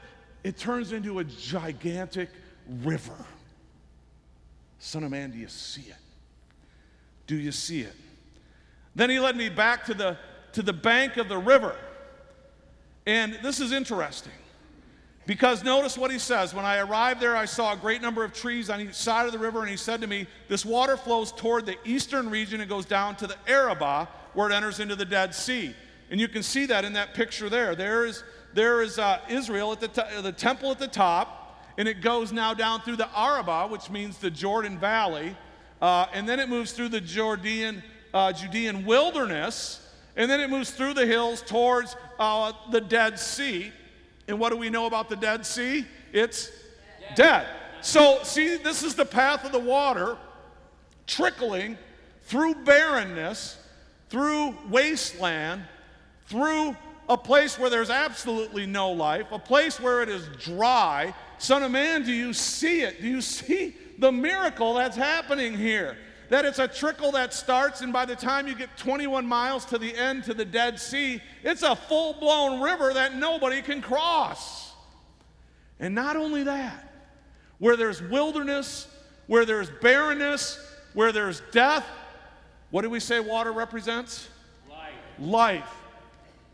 it 0.43 0.57
turns 0.57 0.91
into 0.91 1.19
a 1.19 1.23
gigantic 1.23 2.29
river. 2.83 3.25
Son 4.79 5.03
of 5.03 5.11
man, 5.11 5.31
do 5.31 5.37
you 5.37 5.47
see 5.47 5.81
it? 5.81 5.95
Do 7.25 7.35
you 7.35 7.51
see 7.51 7.81
it? 7.81 7.95
Then 8.95 9.09
he 9.09 9.19
led 9.19 9.35
me 9.35 9.49
back 9.49 9.85
to 9.85 9.93
the, 9.93 10.17
to 10.53 10.61
the 10.61 10.73
bank 10.73 11.17
of 11.17 11.27
the 11.27 11.37
river. 11.37 11.75
And 13.05 13.37
this 13.43 13.59
is 13.59 13.71
interesting. 13.71 14.31
Because 15.25 15.63
notice 15.63 15.97
what 15.97 16.11
he 16.11 16.19
says. 16.19 16.53
When 16.53 16.65
I 16.65 16.77
arrived 16.77 17.19
there, 17.19 17.35
I 17.35 17.45
saw 17.45 17.73
a 17.73 17.77
great 17.77 18.01
number 18.01 18.23
of 18.23 18.31
trees 18.31 18.69
on 18.69 18.79
each 18.79 18.93
side 18.93 19.25
of 19.25 19.31
the 19.31 19.39
river, 19.39 19.61
and 19.61 19.69
he 19.69 19.77
said 19.77 20.01
to 20.01 20.07
me, 20.07 20.27
This 20.47 20.63
water 20.63 20.97
flows 20.97 21.31
toward 21.31 21.65
the 21.65 21.77
eastern 21.83 22.29
region 22.29 22.61
and 22.61 22.69
goes 22.69 22.85
down 22.85 23.15
to 23.17 23.27
the 23.27 23.35
Arabah, 23.47 24.07
where 24.33 24.49
it 24.49 24.53
enters 24.53 24.79
into 24.79 24.95
the 24.95 25.05
Dead 25.05 25.33
Sea. 25.33 25.75
And 26.11 26.21
you 26.21 26.27
can 26.27 26.43
see 26.43 26.67
that 26.67 26.85
in 26.85 26.93
that 26.93 27.15
picture 27.15 27.49
there. 27.49 27.73
There 27.73 28.05
is, 28.05 28.23
there 28.53 28.83
is 28.83 28.99
uh, 28.99 29.19
Israel 29.27 29.71
at 29.71 29.79
the, 29.79 29.87
t- 29.87 30.21
the 30.21 30.31
temple 30.31 30.69
at 30.69 30.77
the 30.77 30.87
top, 30.87 31.63
and 31.77 31.87
it 31.87 32.01
goes 32.01 32.31
now 32.31 32.53
down 32.53 32.81
through 32.81 32.97
the 32.97 33.09
Arabah, 33.17 33.67
which 33.67 33.89
means 33.89 34.19
the 34.19 34.29
Jordan 34.29 34.77
Valley, 34.77 35.35
uh, 35.81 36.05
and 36.13 36.29
then 36.29 36.39
it 36.39 36.49
moves 36.49 36.71
through 36.71 36.89
the 36.89 37.01
Jordan, 37.01 37.83
uh, 38.15 38.31
Judean 38.31 38.85
wilderness, 38.85 39.85
and 40.15 40.31
then 40.31 40.39
it 40.39 40.49
moves 40.49 40.71
through 40.71 40.93
the 40.93 41.05
hills 41.05 41.41
towards 41.41 41.97
uh, 42.17 42.53
the 42.71 42.79
Dead 42.79 43.19
Sea. 43.19 43.73
And 44.29 44.39
what 44.39 44.51
do 44.51 44.57
we 44.57 44.69
know 44.69 44.85
about 44.85 45.09
the 45.09 45.17
Dead 45.17 45.45
Sea? 45.45 45.85
It's 46.13 46.49
dead. 47.09 47.15
dead. 47.15 47.47
So, 47.81 48.19
see, 48.23 48.55
this 48.55 48.83
is 48.83 48.95
the 48.95 49.05
path 49.05 49.43
of 49.43 49.51
the 49.51 49.59
water 49.59 50.17
trickling 51.07 51.77
through 52.23 52.55
barrenness, 52.63 53.57
through 54.09 54.55
wasteland, 54.69 55.63
through 56.27 56.75
a 57.09 57.17
place 57.17 57.59
where 57.59 57.69
there's 57.69 57.89
absolutely 57.89 58.65
no 58.65 58.91
life, 58.91 59.27
a 59.31 59.37
place 59.37 59.77
where 59.77 60.01
it 60.01 60.07
is 60.07 60.27
dry. 60.41 61.13
Son 61.37 61.63
of 61.63 61.71
man, 61.71 62.03
do 62.03 62.13
you 62.13 62.31
see 62.31 62.81
it? 62.81 63.01
Do 63.01 63.09
you 63.09 63.19
see 63.21 63.75
the 63.99 64.11
miracle 64.11 64.73
that's 64.75 64.95
happening 64.95 65.53
here? 65.53 65.97
That 66.29 66.45
it's 66.45 66.59
a 66.59 66.67
trickle 66.67 67.11
that 67.11 67.33
starts, 67.33 67.81
and 67.81 67.93
by 67.93 68.05
the 68.05 68.15
time 68.15 68.47
you 68.47 68.55
get 68.55 68.75
21 68.77 69.25
miles 69.25 69.65
to 69.65 69.77
the 69.77 69.95
end 69.95 70.23
to 70.25 70.33
the 70.33 70.45
Dead 70.45 70.79
Sea, 70.79 71.21
it's 71.43 71.63
a 71.63 71.75
full 71.75 72.13
blown 72.13 72.61
river 72.61 72.93
that 72.93 73.15
nobody 73.15 73.61
can 73.61 73.81
cross. 73.81 74.73
And 75.79 75.93
not 75.93 76.15
only 76.15 76.43
that, 76.43 76.93
where 77.59 77.75
there's 77.75 78.01
wilderness, 78.01 78.87
where 79.27 79.45
there's 79.45 79.69
barrenness, 79.69 80.59
where 80.93 81.11
there's 81.11 81.41
death, 81.51 81.85
what 82.71 82.81
do 82.81 82.89
we 82.89 82.99
say 82.99 83.19
water 83.19 83.51
represents? 83.51 84.27
Life. 84.69 84.93
Life. 85.19 85.75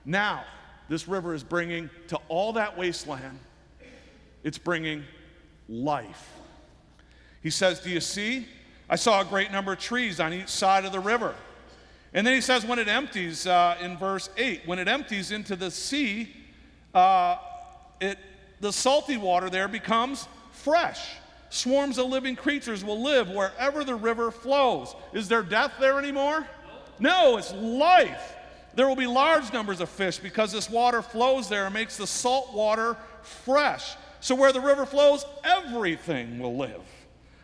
Now, 0.06 0.44
this 0.90 1.08
river 1.08 1.34
is 1.34 1.44
bringing 1.44 1.90
to 2.10 2.20
all 2.28 2.54
that 2.54 2.78
wasteland, 2.78 3.40
it's 4.44 4.58
bringing 4.58 5.04
life. 5.70 6.30
He 7.42 7.50
says, 7.50 7.80
Do 7.80 7.90
you 7.90 8.02
see? 8.02 8.48
I 8.92 8.98
saw 8.98 9.22
a 9.22 9.26
great 9.26 9.54
number 9.54 9.72
of 9.72 9.80
trees 9.80 10.20
on 10.20 10.34
each 10.34 10.50
side 10.50 10.84
of 10.84 10.92
the 10.92 11.00
river. 11.00 11.34
And 12.14 12.28
then 12.28 12.34
he 12.34 12.42
says, 12.42 12.66
when 12.66 12.78
it 12.78 12.90
empties, 12.90 13.48
uh, 13.48 13.78
in 13.82 13.98
verse 13.98 14.30
8, 14.36 14.64
when 14.66 14.80
it 14.80 14.90
empties 14.90 15.32
into 15.32 15.56
the 15.56 15.72
sea, 15.72 16.36
uh, 16.94 17.38
it, 18.02 18.18
the 18.60 18.74
salty 18.74 19.16
water 19.16 19.50
there 19.50 19.70
becomes 19.70 20.28
fresh. 20.52 21.16
Swarms 21.50 21.98
of 21.98 22.08
living 22.08 22.36
creatures 22.36 22.84
will 22.84 23.02
live 23.02 23.30
wherever 23.30 23.86
the 23.86 23.96
river 23.96 24.30
flows. 24.30 24.94
Is 25.14 25.30
there 25.30 25.42
death 25.42 25.72
there 25.80 25.98
anymore? 25.98 26.46
No, 27.00 27.38
it's 27.38 27.54
life. 27.54 28.36
There 28.76 28.90
will 28.90 28.98
be 28.98 29.08
large 29.08 29.54
numbers 29.54 29.80
of 29.80 29.88
fish 29.88 30.18
because 30.18 30.52
this 30.52 30.70
water 30.70 31.02
flows 31.02 31.48
there 31.48 31.64
and 31.64 31.74
makes 31.74 31.96
the 31.96 32.08
salt 32.08 32.54
water 32.54 32.98
fresh. 33.22 33.96
So 34.20 34.36
where 34.36 34.52
the 34.52 34.60
river 34.60 34.86
flows, 34.86 35.26
everything 35.46 36.40
will 36.40 36.58
live. 36.58 36.82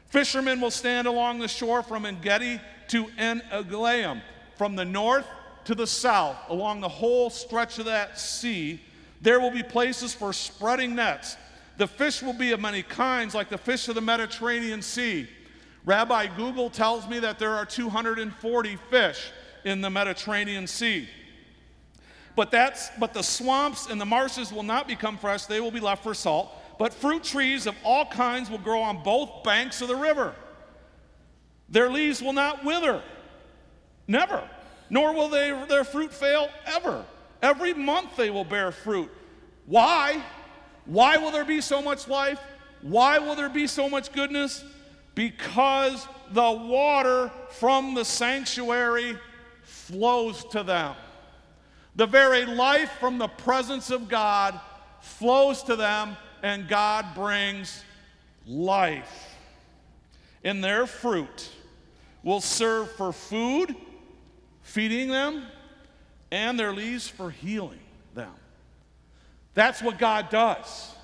Fishermen 0.10 0.62
will 0.62 0.72
stand 0.72 1.08
along 1.08 1.40
the 1.40 1.48
shore 1.48 1.84
from 1.84 2.06
Engedi 2.06 2.62
to 2.90 3.08
En 3.18 3.42
Eglaim, 3.52 4.22
from 4.56 4.76
the 4.76 4.86
north 4.86 5.26
to 5.66 5.76
the 5.76 5.88
south, 5.88 6.38
along 6.50 6.80
the 6.80 6.88
whole 6.88 7.30
stretch 7.30 7.78
of 7.78 7.86
that 7.86 8.18
sea. 8.18 8.82
There 9.22 9.40
will 9.40 9.52
be 9.52 9.64
places 9.64 10.14
for 10.14 10.32
spreading 10.32 10.96
nets. 10.96 11.36
The 11.78 11.88
fish 11.88 12.22
will 12.22 12.34
be 12.34 12.54
of 12.54 12.60
many 12.60 12.84
kinds, 12.84 13.36
like 13.36 13.50
the 13.50 13.58
fish 13.58 13.88
of 13.88 13.96
the 13.96 14.02
Mediterranean 14.02 14.82
Sea. 14.82 15.28
Rabbi 15.86 16.28
Google 16.36 16.70
tells 16.70 17.08
me 17.08 17.20
that 17.20 17.38
there 17.38 17.54
are 17.54 17.66
240 17.66 18.76
fish 18.90 19.32
in 19.64 19.82
the 19.82 19.90
Mediterranean 19.90 20.68
Sea. 20.68 21.08
But, 22.36 22.52
that's, 22.52 22.90
but 23.00 23.14
the 23.14 23.24
swamps 23.24 23.88
and 23.88 24.00
the 24.00 24.06
marshes 24.06 24.54
will 24.54 24.64
not 24.64 24.88
become 24.88 25.18
fresh, 25.18 25.46
they 25.46 25.60
will 25.60 25.72
be 25.72 25.80
left 25.80 26.04
for 26.04 26.14
salt 26.14 26.52
but 26.78 26.94
fruit 26.94 27.24
trees 27.24 27.66
of 27.66 27.76
all 27.84 28.06
kinds 28.06 28.50
will 28.50 28.58
grow 28.58 28.82
on 28.82 29.04
both 29.04 29.44
banks 29.44 29.82
of 29.82 29.88
the 29.88 29.96
river. 29.96 30.36
Their 31.70 31.90
leaves 31.90 32.22
will 32.22 32.34
not 32.34 32.64
wither, 32.64 33.02
never, 34.08 34.48
nor 34.90 35.14
will 35.14 35.28
they, 35.28 35.52
their 35.68 35.84
fruit 35.84 36.14
fail 36.14 36.50
ever. 36.66 37.04
Every 37.42 37.74
month 37.74 38.16
they 38.16 38.30
will 38.30 38.46
bear 38.46 38.72
fruit. 38.72 39.12
Why? 39.66 40.24
Why 40.86 41.18
will 41.18 41.32
there 41.32 41.46
be 41.46 41.62
so 41.62 41.82
much 41.82 42.08
life? 42.08 42.40
Why 42.82 43.20
will 43.20 43.36
there 43.36 43.50
be 43.50 43.68
so 43.68 43.90
much 43.90 44.14
goodness? 44.14 44.64
Because 45.14 46.08
the 46.32 46.52
water 46.52 47.32
from 47.50 47.96
the 47.96 48.06
sanctuary 48.06 49.18
flows 49.64 50.46
to 50.46 50.64
them. 50.64 50.96
The 51.96 52.06
very 52.06 52.46
life 52.46 52.92
from 53.00 53.18
the 53.18 53.28
presence 53.28 53.90
of 53.90 54.08
God 54.08 54.60
flows 55.02 55.64
to 55.64 55.76
them 55.76 56.16
and 56.48 56.66
God 56.70 57.14
brings 57.14 57.84
life. 58.48 59.36
And 60.46 60.64
their 60.64 60.88
fruit 60.88 61.50
will 62.24 62.40
serve 62.40 62.90
for 62.92 63.12
food, 63.12 63.76
feeding 64.62 65.10
them, 65.10 65.44
and 66.32 66.58
their 66.58 66.72
leaves 66.72 67.06
for 67.06 67.32
healing 67.32 67.82
them. 68.14 68.32
That's 69.56 69.82
what 69.82 69.98
God 69.98 70.30
does. 70.30 70.96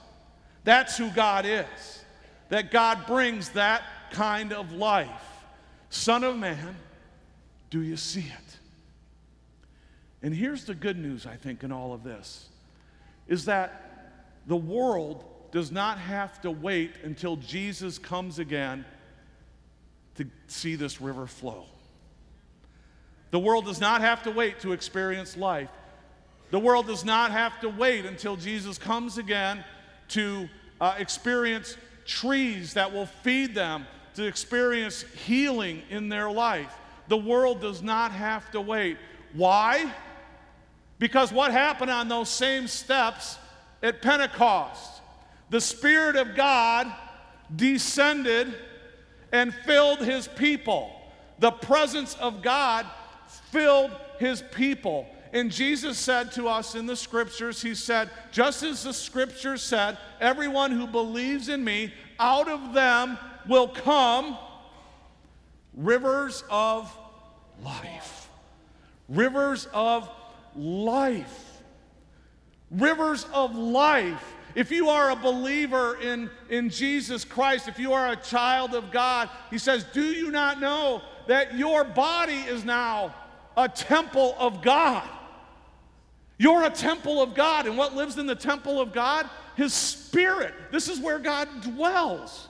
That's 0.63 0.97
who 0.97 1.09
God 1.09 1.45
is. 1.45 2.03
That 2.47 2.71
God 2.71 3.05
brings 3.05 3.49
that 3.49 3.83
kind 4.11 4.53
of 4.53 4.71
life. 4.71 5.09
Son 5.89 6.23
of 6.23 6.37
man, 6.37 6.77
do 7.69 7.81
you 7.81 7.97
see 7.97 8.21
it? 8.21 8.57
And 10.21 10.33
here's 10.33 10.63
the 10.63 10.75
good 10.75 10.97
news, 10.97 11.25
I 11.25 11.35
think, 11.35 11.63
in 11.65 11.73
all 11.73 11.91
of 11.91 12.03
this 12.03 12.47
is 13.27 13.45
that 13.45 13.83
the 14.47 14.55
world 14.55 15.25
does 15.53 15.71
not 15.71 15.99
have 15.99 16.41
to 16.41 16.49
wait 16.49 16.95
until 17.03 17.35
Jesus 17.35 17.99
comes 17.99 18.39
again 18.39 18.83
to 20.15 20.25
see 20.47 20.75
this 20.75 20.99
river 20.99 21.27
flow. 21.27 21.65
The 23.29 23.37
world 23.37 23.65
does 23.65 23.79
not 23.79 24.01
have 24.01 24.23
to 24.23 24.31
wait 24.31 24.61
to 24.61 24.73
experience 24.73 25.37
life. 25.37 25.69
The 26.49 26.57
world 26.57 26.87
does 26.87 27.05
not 27.05 27.29
have 27.31 27.59
to 27.61 27.69
wait 27.69 28.05
until 28.05 28.35
Jesus 28.35 28.79
comes 28.79 29.19
again 29.19 29.63
to 30.09 30.49
uh, 30.81 30.95
experience 30.97 31.77
trees 32.03 32.73
that 32.73 32.91
will 32.91 33.05
feed 33.05 33.53
them, 33.53 33.85
to 34.15 34.25
experience 34.25 35.03
healing 35.25 35.83
in 35.91 36.09
their 36.09 36.31
life. 36.31 36.73
The 37.09 37.17
world 37.17 37.61
does 37.61 37.83
not 37.83 38.11
have 38.11 38.49
to 38.51 38.61
wait. 38.61 38.97
Why? 39.33 39.93
Because 40.97 41.31
what 41.31 41.51
happened 41.51 41.91
on 41.91 42.07
those 42.07 42.29
same 42.29 42.67
steps 42.67 43.37
at 43.83 44.01
Pentecost. 44.01 44.92
The 45.49 45.61
Spirit 45.61 46.15
of 46.15 46.35
God 46.35 46.91
descended 47.55 48.53
and 49.31 49.53
filled 49.53 49.99
his 49.99 50.27
people. 50.27 50.91
The 51.39 51.51
presence 51.51 52.15
of 52.15 52.41
God 52.41 52.85
filled 53.51 53.91
his 54.19 54.43
people. 54.53 55.07
And 55.31 55.51
Jesus 55.51 55.97
said 55.97 56.31
to 56.33 56.47
us 56.47 56.75
in 56.75 56.85
the 56.85 56.95
scriptures, 56.95 57.61
He 57.61 57.73
said, 57.73 58.09
just 58.31 58.61
as 58.63 58.83
the 58.83 58.93
scripture 58.93 59.57
said, 59.57 59.97
everyone 60.21 60.71
who 60.71 60.85
believes 60.85 61.49
in 61.49 61.63
me, 61.63 61.91
out 62.19 62.47
of 62.47 62.73
them 62.73 63.17
will 63.47 63.67
come 63.67 64.37
rivers 65.75 66.43
of 66.49 66.95
life. 67.63 68.29
Rivers 69.09 69.67
of 69.73 70.09
life 70.55 71.53
rivers 72.73 73.25
of 73.33 73.55
life. 73.55 74.33
If 74.55 74.71
you 74.71 74.89
are 74.89 75.11
a 75.11 75.15
believer 75.15 75.97
in, 76.01 76.29
in 76.49 76.69
Jesus 76.69 77.25
Christ, 77.25 77.67
if 77.67 77.79
you 77.79 77.93
are 77.93 78.11
a 78.11 78.15
child 78.15 78.75
of 78.75 78.91
God, 78.91 79.29
he 79.49 79.57
says, 79.57 79.83
Do 79.93 80.03
you 80.03 80.31
not 80.31 80.59
know 80.59 81.01
that 81.27 81.57
your 81.57 81.83
body 81.83 82.35
is 82.35 82.63
now 82.63 83.15
a 83.57 83.67
temple 83.67 84.35
of 84.37 84.61
God? 84.61 85.07
You're 86.37 86.63
a 86.63 86.69
temple 86.69 87.21
of 87.21 87.35
God. 87.35 87.67
And 87.67 87.77
what 87.77 87.95
lives 87.95 88.17
in 88.17 88.25
the 88.25 88.35
temple 88.35 88.79
of 88.79 88.93
God? 88.93 89.29
His 89.55 89.73
spirit. 89.73 90.53
This 90.71 90.89
is 90.89 90.99
where 90.99 91.19
God 91.19 91.47
dwells. 91.61 92.47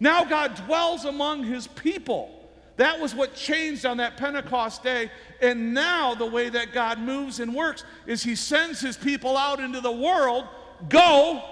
Now 0.00 0.24
God 0.24 0.54
dwells 0.66 1.04
among 1.04 1.44
his 1.44 1.66
people. 1.66 2.36
That 2.76 3.00
was 3.00 3.14
what 3.14 3.34
changed 3.34 3.86
on 3.86 3.96
that 3.98 4.16
Pentecost 4.16 4.82
day. 4.82 5.10
And 5.40 5.72
now, 5.72 6.14
the 6.14 6.26
way 6.26 6.48
that 6.50 6.72
God 6.72 6.98
moves 6.98 7.40
and 7.40 7.54
works 7.54 7.84
is 8.06 8.22
He 8.22 8.34
sends 8.34 8.80
His 8.80 8.96
people 8.96 9.36
out 9.36 9.60
into 9.60 9.80
the 9.80 9.92
world, 9.92 10.44
go 10.88 11.42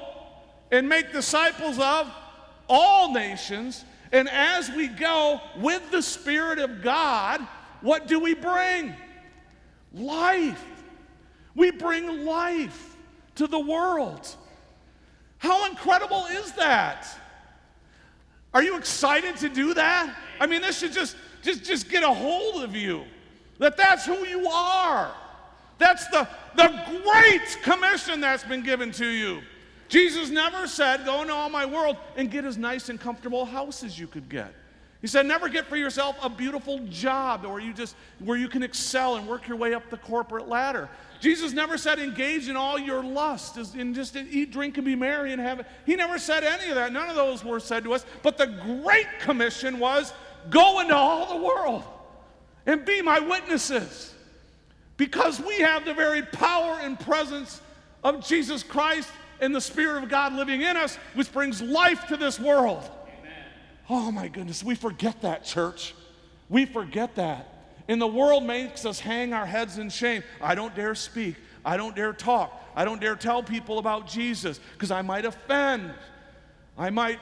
and 0.71 0.89
make 0.89 1.13
disciples 1.13 1.79
of 1.79 2.11
all 2.69 3.13
nations. 3.13 3.85
And 4.13 4.29
as 4.29 4.71
we 4.71 4.89
go 4.89 5.41
with 5.59 5.91
the 5.91 6.03
Spirit 6.03 6.59
of 6.59 6.83
God, 6.83 7.41
what 7.81 8.07
do 8.07 8.19
we 8.21 8.35
bring? 8.35 8.95
Life. 9.93 10.65
We 11.55 11.71
bring 11.71 12.25
life 12.25 12.97
to 13.37 13.47
the 13.47 13.59
world. 13.59 14.35
How 15.39 15.69
incredible 15.69 16.25
is 16.27 16.53
that? 16.53 17.07
Are 18.53 18.63
you 18.63 18.77
excited 18.77 19.37
to 19.39 19.49
do 19.49 19.75
that? 19.75 20.17
I 20.41 20.47
mean, 20.47 20.63
this 20.63 20.79
should 20.79 20.93
just, 20.93 21.17
just, 21.43 21.65
just 21.65 21.91
get 21.91 22.03
a 22.03 22.11
hold 22.11 22.63
of 22.63 22.75
you 22.75 23.05
that 23.59 23.77
that's 23.77 24.07
who 24.07 24.27
you 24.27 24.49
are. 24.49 25.15
That's 25.79 26.07
the, 26.09 26.29
the 26.57 26.69
great 27.03 27.63
commission 27.63 28.21
that's 28.21 28.45
been 28.45 28.63
given 28.63 28.93
to 28.93 29.07
you. 29.07 29.43
Jesus 29.89 30.31
never 30.31 30.67
said, 30.67 31.05
Go 31.05 31.23
into 31.23 31.35
all 31.35 31.51
my 31.51 31.67
world 31.67 31.97
and 32.17 32.31
get 32.31 32.45
as 32.45 32.57
nice 32.57 32.89
and 32.89 33.01
comfortable 33.01 33.45
house 33.45 33.83
as 33.83 33.99
you 33.99 34.07
could 34.07 34.29
get. 34.29 34.55
He 35.05 35.09
said, 35.09 35.27
never 35.27 35.51
get 35.51 35.67
for 35.67 35.77
yourself 35.77 36.17
a 36.23 36.31
beautiful 36.31 36.79
job 36.89 37.45
where 37.45 37.61
you 37.61 37.75
just 37.75 37.95
where 38.21 38.39
you 38.39 38.49
can 38.49 38.63
excel 38.63 39.17
and 39.17 39.29
work 39.29 39.47
your 39.47 39.59
way 39.59 39.75
up 39.75 39.91
the 39.91 39.99
corporate 39.99 40.49
ladder. 40.49 40.89
Jesus 41.21 41.53
never 41.53 41.77
said 41.77 41.99
engage 41.99 42.49
in 42.49 42.57
all 42.57 42.79
your 42.79 43.05
lust 43.05 43.59
and 43.75 43.95
just 43.95 44.17
eat, 44.17 44.51
drink, 44.51 44.79
and 44.79 44.87
be 44.87 44.97
merry 44.97 45.33
and 45.33 45.43
have 45.43 45.61
it. 45.61 45.67
He 45.85 45.95
never 45.95 46.19
said 46.19 46.43
any 46.43 46.71
of 46.71 46.77
that. 46.77 46.91
None 46.91 47.11
of 47.11 47.17
those 47.17 47.45
were 47.45 47.61
said 47.61 47.85
to 47.85 47.93
us. 47.93 48.07
But 48.23 48.39
the 48.39 48.47
Great 48.47 49.07
Commission 49.21 49.79
was 49.79 50.15
go 50.49 50.81
into 50.81 50.97
all 50.97 51.39
the 51.39 51.45
world 51.45 51.85
and 52.65 52.87
be 52.87 53.03
my 53.03 53.19
witnesses. 53.21 54.14
Because 54.97 55.41
we 55.41 55.59
have 55.59 55.85
the 55.85 55.95
very 55.95 56.23
power 56.23 56.79
and 56.81 56.99
presence 56.99 57.61
of 58.03 58.27
Jesus 58.27 58.63
Christ 58.63 59.09
and 59.41 59.55
the 59.55 59.61
Spirit 59.61 60.03
of 60.03 60.09
God 60.09 60.35
living 60.35 60.63
in 60.63 60.77
us, 60.77 60.97
which 61.15 61.33
brings 61.33 61.61
life 61.61 62.07
to 62.09 62.17
this 62.17 62.39
world. 62.39 62.89
Oh 63.91 64.11
my 64.11 64.29
goodness, 64.29 64.63
we 64.63 64.75
forget 64.75 65.23
that, 65.23 65.45
church. 65.45 65.95
We 66.49 66.65
forget 66.65 67.17
that. 67.17 67.49
And 67.89 68.01
the 68.01 68.07
world 68.07 68.45
makes 68.45 68.87
us 68.87 68.99
hang 68.99 69.33
our 69.35 69.45
heads 69.45 69.79
in 69.79 69.91
shame. 69.91 70.23
I 70.41 70.55
don't 70.55 70.75
dare 70.75 70.95
speak. 70.95 71.37
I 71.65 71.77
don't 71.77 71.95
dare 71.95 72.13
talk. 72.13 72.63
I 72.77 72.85
don't 72.85 73.01
dare 73.01 73.17
tell 73.17 73.43
people 73.43 73.79
about 73.79 74.07
Jesus 74.07 74.61
because 74.73 74.91
I 74.91 75.03
might 75.03 75.25
offend. 75.25 75.93
I 76.79 76.91
might 76.91 77.19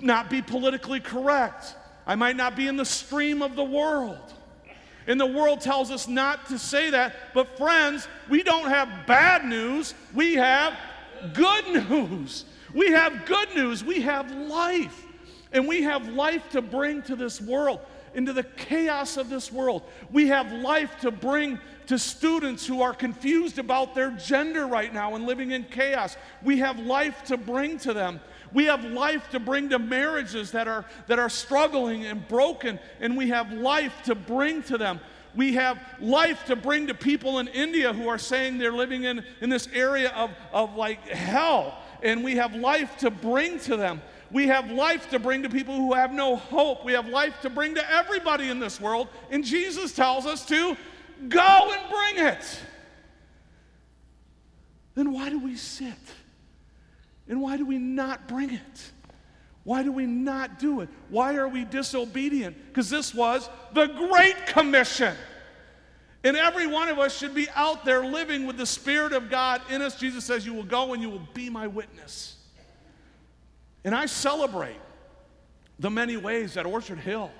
not 0.00 0.28
be 0.28 0.42
politically 0.42 1.00
correct. 1.00 1.74
I 2.06 2.14
might 2.14 2.36
not 2.36 2.56
be 2.56 2.68
in 2.68 2.76
the 2.76 2.84
stream 2.84 3.42
of 3.42 3.56
the 3.56 3.64
world. 3.64 4.32
And 5.06 5.20
the 5.20 5.26
world 5.26 5.60
tells 5.60 5.90
us 5.90 6.08
not 6.08 6.48
to 6.48 6.58
say 6.58 6.90
that. 6.90 7.14
But, 7.34 7.56
friends, 7.56 8.08
we 8.28 8.42
don't 8.42 8.68
have 8.68 9.06
bad 9.06 9.44
news, 9.44 9.94
we 10.14 10.34
have 10.34 10.74
good 11.32 11.66
news. 11.88 12.44
We 12.74 12.90
have 12.90 13.24
good 13.24 13.54
news. 13.54 13.82
We 13.82 14.02
have 14.02 14.30
life. 14.30 15.06
And 15.52 15.66
we 15.66 15.82
have 15.82 16.08
life 16.08 16.50
to 16.50 16.60
bring 16.60 17.02
to 17.02 17.16
this 17.16 17.40
world, 17.40 17.80
into 18.14 18.32
the 18.32 18.42
chaos 18.42 19.16
of 19.16 19.30
this 19.30 19.50
world. 19.50 19.82
We 20.10 20.28
have 20.28 20.52
life 20.52 21.00
to 21.00 21.10
bring 21.10 21.58
to 21.86 21.98
students 21.98 22.66
who 22.66 22.82
are 22.82 22.92
confused 22.92 23.58
about 23.58 23.94
their 23.94 24.10
gender 24.10 24.66
right 24.66 24.92
now 24.92 25.14
and 25.14 25.24
living 25.24 25.52
in 25.52 25.64
chaos. 25.64 26.16
We 26.42 26.58
have 26.58 26.78
life 26.78 27.24
to 27.26 27.36
bring 27.36 27.78
to 27.78 27.94
them. 27.94 28.20
We 28.56 28.64
have 28.64 28.86
life 28.86 29.28
to 29.32 29.38
bring 29.38 29.68
to 29.68 29.78
marriages 29.78 30.52
that 30.52 30.66
are, 30.66 30.86
that 31.08 31.18
are 31.18 31.28
struggling 31.28 32.06
and 32.06 32.26
broken, 32.26 32.80
and 33.00 33.14
we 33.14 33.28
have 33.28 33.52
life 33.52 33.92
to 34.04 34.14
bring 34.14 34.62
to 34.62 34.78
them. 34.78 34.98
We 35.34 35.52
have 35.52 35.78
life 36.00 36.42
to 36.46 36.56
bring 36.56 36.86
to 36.86 36.94
people 36.94 37.38
in 37.38 37.48
India 37.48 37.92
who 37.92 38.08
are 38.08 38.16
saying 38.16 38.56
they're 38.56 38.72
living 38.72 39.04
in, 39.04 39.22
in 39.42 39.50
this 39.50 39.68
area 39.74 40.08
of, 40.12 40.30
of 40.54 40.74
like 40.74 41.06
hell, 41.06 41.76
and 42.02 42.24
we 42.24 42.36
have 42.36 42.54
life 42.54 42.96
to 43.00 43.10
bring 43.10 43.60
to 43.60 43.76
them. 43.76 44.00
We 44.30 44.46
have 44.46 44.70
life 44.70 45.10
to 45.10 45.18
bring 45.18 45.42
to 45.42 45.50
people 45.50 45.76
who 45.76 45.92
have 45.92 46.14
no 46.14 46.36
hope. 46.36 46.82
We 46.82 46.94
have 46.94 47.10
life 47.10 47.38
to 47.42 47.50
bring 47.50 47.74
to 47.74 47.92
everybody 47.92 48.48
in 48.48 48.58
this 48.58 48.80
world. 48.80 49.08
And 49.30 49.44
Jesus 49.44 49.92
tells 49.92 50.24
us 50.24 50.46
to 50.46 50.78
go 51.28 51.72
and 51.72 51.90
bring 51.90 52.26
it. 52.26 52.60
Then 54.94 55.12
why 55.12 55.28
do 55.28 55.38
we 55.38 55.56
sit? 55.56 55.92
And 57.28 57.40
why 57.40 57.56
do 57.56 57.66
we 57.66 57.78
not 57.78 58.28
bring 58.28 58.50
it? 58.50 58.92
Why 59.64 59.82
do 59.82 59.90
we 59.90 60.06
not 60.06 60.60
do 60.60 60.80
it? 60.80 60.88
Why 61.08 61.34
are 61.34 61.48
we 61.48 61.64
disobedient? 61.64 62.56
Because 62.68 62.88
this 62.88 63.12
was 63.12 63.50
the 63.72 63.86
Great 63.86 64.46
Commission. 64.46 65.14
And 66.22 66.36
every 66.36 66.66
one 66.66 66.88
of 66.88 66.98
us 66.98 67.16
should 67.16 67.34
be 67.34 67.48
out 67.54 67.84
there 67.84 68.04
living 68.04 68.46
with 68.46 68.56
the 68.56 68.66
Spirit 68.66 69.12
of 69.12 69.28
God 69.28 69.60
in 69.70 69.82
us. 69.82 69.98
Jesus 69.98 70.24
says, 70.24 70.46
You 70.46 70.54
will 70.54 70.64
go 70.64 70.92
and 70.92 71.02
you 71.02 71.10
will 71.10 71.26
be 71.34 71.50
my 71.50 71.66
witness. 71.66 72.36
And 73.84 73.94
I 73.94 74.06
celebrate 74.06 74.80
the 75.78 75.90
many 75.90 76.16
ways 76.16 76.54
that 76.54 76.66
Orchard 76.66 76.98
Hill 76.98 77.30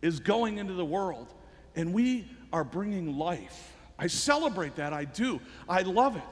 is 0.00 0.18
going 0.18 0.58
into 0.58 0.74
the 0.74 0.84
world 0.84 1.32
and 1.76 1.92
we 1.92 2.26
are 2.52 2.64
bringing 2.64 3.16
life. 3.16 3.74
I 3.98 4.06
celebrate 4.06 4.76
that, 4.76 4.92
I 4.92 5.04
do. 5.04 5.40
I 5.68 5.82
love 5.82 6.16
it. 6.16 6.22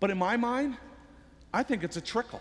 But 0.00 0.10
in 0.10 0.18
my 0.18 0.36
mind, 0.36 0.76
I 1.52 1.62
think 1.62 1.84
it's 1.84 1.96
a 1.96 2.00
trickle. 2.00 2.40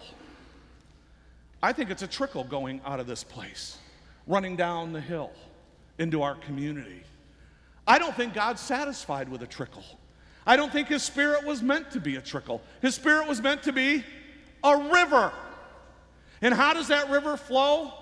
I 1.61 1.73
think 1.73 1.89
it's 1.89 2.01
a 2.01 2.07
trickle 2.07 2.43
going 2.43 2.81
out 2.85 2.99
of 2.99 3.07
this 3.07 3.23
place, 3.23 3.77
running 4.25 4.55
down 4.55 4.93
the 4.93 5.01
hill 5.01 5.31
into 5.99 6.21
our 6.21 6.35
community. 6.35 7.03
I 7.87 7.99
don't 7.99 8.15
think 8.15 8.33
God's 8.33 8.61
satisfied 8.61 9.29
with 9.29 9.43
a 9.43 9.47
trickle. 9.47 9.83
I 10.45 10.55
don't 10.55 10.71
think 10.71 10.87
His 10.87 11.03
Spirit 11.03 11.45
was 11.45 11.61
meant 11.61 11.91
to 11.91 11.99
be 11.99 12.15
a 12.15 12.21
trickle. 12.21 12.61
His 12.81 12.95
Spirit 12.95 13.27
was 13.27 13.41
meant 13.41 13.63
to 13.63 13.73
be 13.73 14.03
a 14.63 14.77
river. 14.77 15.31
And 16.41 16.53
how 16.53 16.73
does 16.73 16.87
that 16.87 17.09
river 17.09 17.37
flow? 17.37 17.93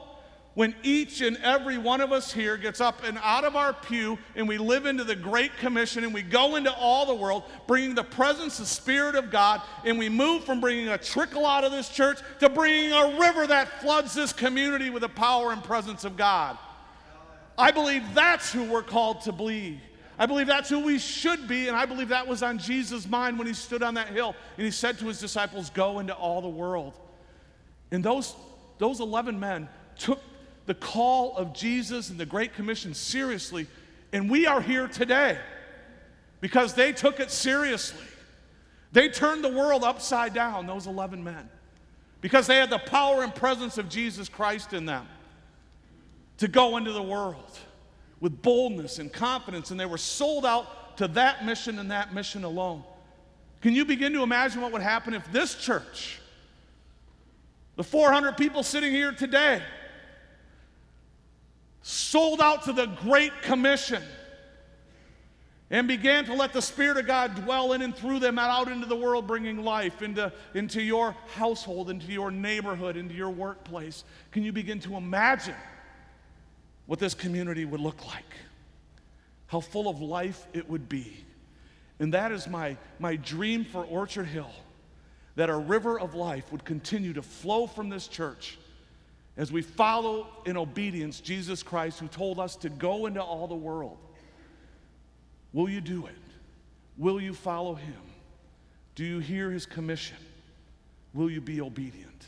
When 0.55 0.75
each 0.83 1.21
and 1.21 1.38
every 1.38 1.77
one 1.77 2.01
of 2.01 2.12
us 2.12 2.33
here 2.33 2.57
gets 2.57 2.81
up 2.81 3.03
and 3.03 3.17
out 3.21 3.45
of 3.45 3.55
our 3.55 3.71
pew 3.71 4.17
and 4.35 4.47
we 4.47 4.57
live 4.57 4.85
into 4.85 5.03
the 5.03 5.15
Great 5.15 5.55
Commission 5.57 6.03
and 6.03 6.13
we 6.13 6.21
go 6.21 6.55
into 6.55 6.73
all 6.73 7.05
the 7.05 7.13
world, 7.13 7.43
bringing 7.67 7.95
the 7.95 8.03
presence, 8.03 8.57
the 8.57 8.65
Spirit 8.65 9.15
of 9.15 9.31
God, 9.31 9.62
and 9.85 9.97
we 9.97 10.09
move 10.09 10.43
from 10.43 10.59
bringing 10.59 10.89
a 10.89 10.97
trickle 10.97 11.45
out 11.45 11.63
of 11.63 11.71
this 11.71 11.88
church 11.89 12.19
to 12.39 12.49
bringing 12.49 12.91
a 12.91 13.17
river 13.19 13.45
that 13.47 13.79
floods 13.79 14.13
this 14.13 14.33
community 14.33 14.89
with 14.89 15.01
the 15.01 15.09
power 15.09 15.51
and 15.51 15.63
presence 15.63 16.03
of 16.03 16.17
God. 16.17 16.57
I 17.57 17.71
believe 17.71 18.03
that's 18.13 18.51
who 18.51 18.63
we're 18.63 18.83
called 18.83 19.21
to 19.21 19.31
be. 19.31 19.79
I 20.17 20.25
believe 20.25 20.47
that's 20.47 20.67
who 20.67 20.79
we 20.79 20.99
should 20.99 21.47
be, 21.47 21.69
and 21.69 21.77
I 21.77 21.85
believe 21.85 22.09
that 22.09 22.27
was 22.27 22.43
on 22.43 22.57
Jesus' 22.57 23.07
mind 23.07 23.38
when 23.38 23.47
he 23.47 23.53
stood 23.53 23.81
on 23.81 23.93
that 23.93 24.09
hill 24.09 24.35
and 24.57 24.65
he 24.65 24.71
said 24.71 24.99
to 24.99 25.07
his 25.07 25.19
disciples, 25.19 25.69
Go 25.69 25.99
into 25.99 26.13
all 26.13 26.41
the 26.41 26.49
world. 26.49 26.97
And 27.91 28.03
those, 28.03 28.35
those 28.77 28.99
11 28.99 29.39
men 29.39 29.69
took 29.97 30.21
the 30.69 30.75
call 30.75 31.36
of 31.36 31.51
Jesus 31.51 32.12
and 32.12 32.19
the 32.19 32.27
Great 32.27 32.53
Commission 32.53 32.93
seriously, 32.93 33.65
and 34.13 34.29
we 34.29 34.45
are 34.45 34.62
here 34.62 34.88
today 34.88 35.36
because 36.41 36.75
they 36.75 36.93
took 36.93 37.19
it 37.19 37.32
seriously. 37.32 38.05
They 38.91 39.10
turned 39.10 39.43
the 39.43 39.51
world 39.51 39.84
upside 39.84 40.36
down, 40.36 40.67
those 40.67 40.86
11 40.86 41.23
men, 41.23 41.49
because 42.21 42.45
they 42.45 42.58
had 42.58 42.69
the 42.69 42.77
power 42.77 43.23
and 43.23 43.34
presence 43.34 43.79
of 43.79 43.89
Jesus 43.89 44.29
Christ 44.29 44.73
in 44.73 44.86
them 44.86 45.08
to 46.38 46.47
go 46.47 46.77
into 46.77 46.91
the 46.91 47.01
world 47.01 47.58
with 48.19 48.39
boldness 48.43 48.99
and 48.99 49.12
confidence, 49.12 49.71
and 49.71 49.79
they 49.79 49.88
were 49.88 49.97
sold 49.97 50.45
out 50.45 50.97
to 50.97 51.08
that 51.08 51.47
mission 51.47 51.79
and 51.79 51.89
that 51.89 52.13
mission 52.13 52.43
alone. 52.43 52.84
Can 53.62 53.73
you 53.73 53.86
begin 53.86 54.13
to 54.13 54.21
imagine 54.21 54.62
what 54.62 54.71
would 54.71 54.84
happen 54.84 55.15
if 55.15 55.32
this 55.32 55.55
church, 55.55 56.19
the 57.75 57.84
400 57.84 58.38
people 58.38 58.62
sitting 58.62 58.91
here 58.91 59.12
today, 59.12 59.63
sold 61.81 62.41
out 62.41 62.63
to 62.63 62.73
the 62.73 62.85
Great 62.85 63.33
Commission 63.41 64.03
and 65.71 65.87
began 65.87 66.25
to 66.25 66.33
let 66.33 66.51
the 66.51 66.61
Spirit 66.61 66.97
of 66.97 67.05
God 67.05 67.35
dwell 67.43 67.73
in 67.73 67.81
and 67.81 67.95
through 67.95 68.19
them 68.19 68.39
out 68.39 68.71
into 68.71 68.87
the 68.87 68.95
world, 68.95 69.27
bringing 69.27 69.63
life 69.63 70.01
into, 70.01 70.31
into 70.53 70.81
your 70.81 71.15
household, 71.35 71.89
into 71.89 72.11
your 72.11 72.31
neighborhood, 72.31 72.97
into 72.97 73.13
your 73.13 73.29
workplace? 73.29 74.03
Can 74.31 74.43
you 74.43 74.51
begin 74.51 74.79
to 74.81 74.95
imagine? 74.95 75.55
what 76.89 76.97
this 76.97 77.13
community 77.13 77.65
would 77.65 77.79
look 77.79 78.03
like, 78.07 78.33
how 79.45 79.59
full 79.59 79.87
of 79.87 80.01
life 80.01 80.47
it 80.53 80.67
would 80.67 80.89
be. 80.89 81.23
And 81.99 82.11
that 82.15 82.31
is 82.31 82.47
my, 82.47 82.77
my 82.97 83.15
dream 83.15 83.63
for 83.63 83.83
Orchard 83.83 84.25
Hill 84.25 84.49
that 85.35 85.51
a 85.51 85.55
river 85.55 85.99
of 85.99 86.15
life 86.15 86.51
would 86.51 86.65
continue 86.65 87.13
to 87.13 87.21
flow 87.21 87.67
from 87.67 87.89
this 87.89 88.07
church 88.07 88.57
as 89.37 89.51
we 89.51 89.61
follow 89.61 90.27
in 90.45 90.57
obedience 90.57 91.19
Jesus 91.19 91.63
Christ, 91.63 91.99
who 91.99 92.07
told 92.07 92.39
us 92.39 92.55
to 92.57 92.69
go 92.69 93.05
into 93.05 93.21
all 93.21 93.47
the 93.47 93.55
world. 93.55 93.97
Will 95.53 95.69
you 95.69 95.81
do 95.81 96.05
it? 96.05 96.15
Will 96.97 97.21
you 97.21 97.33
follow 97.33 97.75
him? 97.75 98.01
Do 98.95 99.05
you 99.05 99.19
hear 99.19 99.49
his 99.49 99.65
commission? 99.65 100.17
Will 101.13 101.31
you 101.31 101.41
be 101.41 101.61
obedient? 101.61 102.25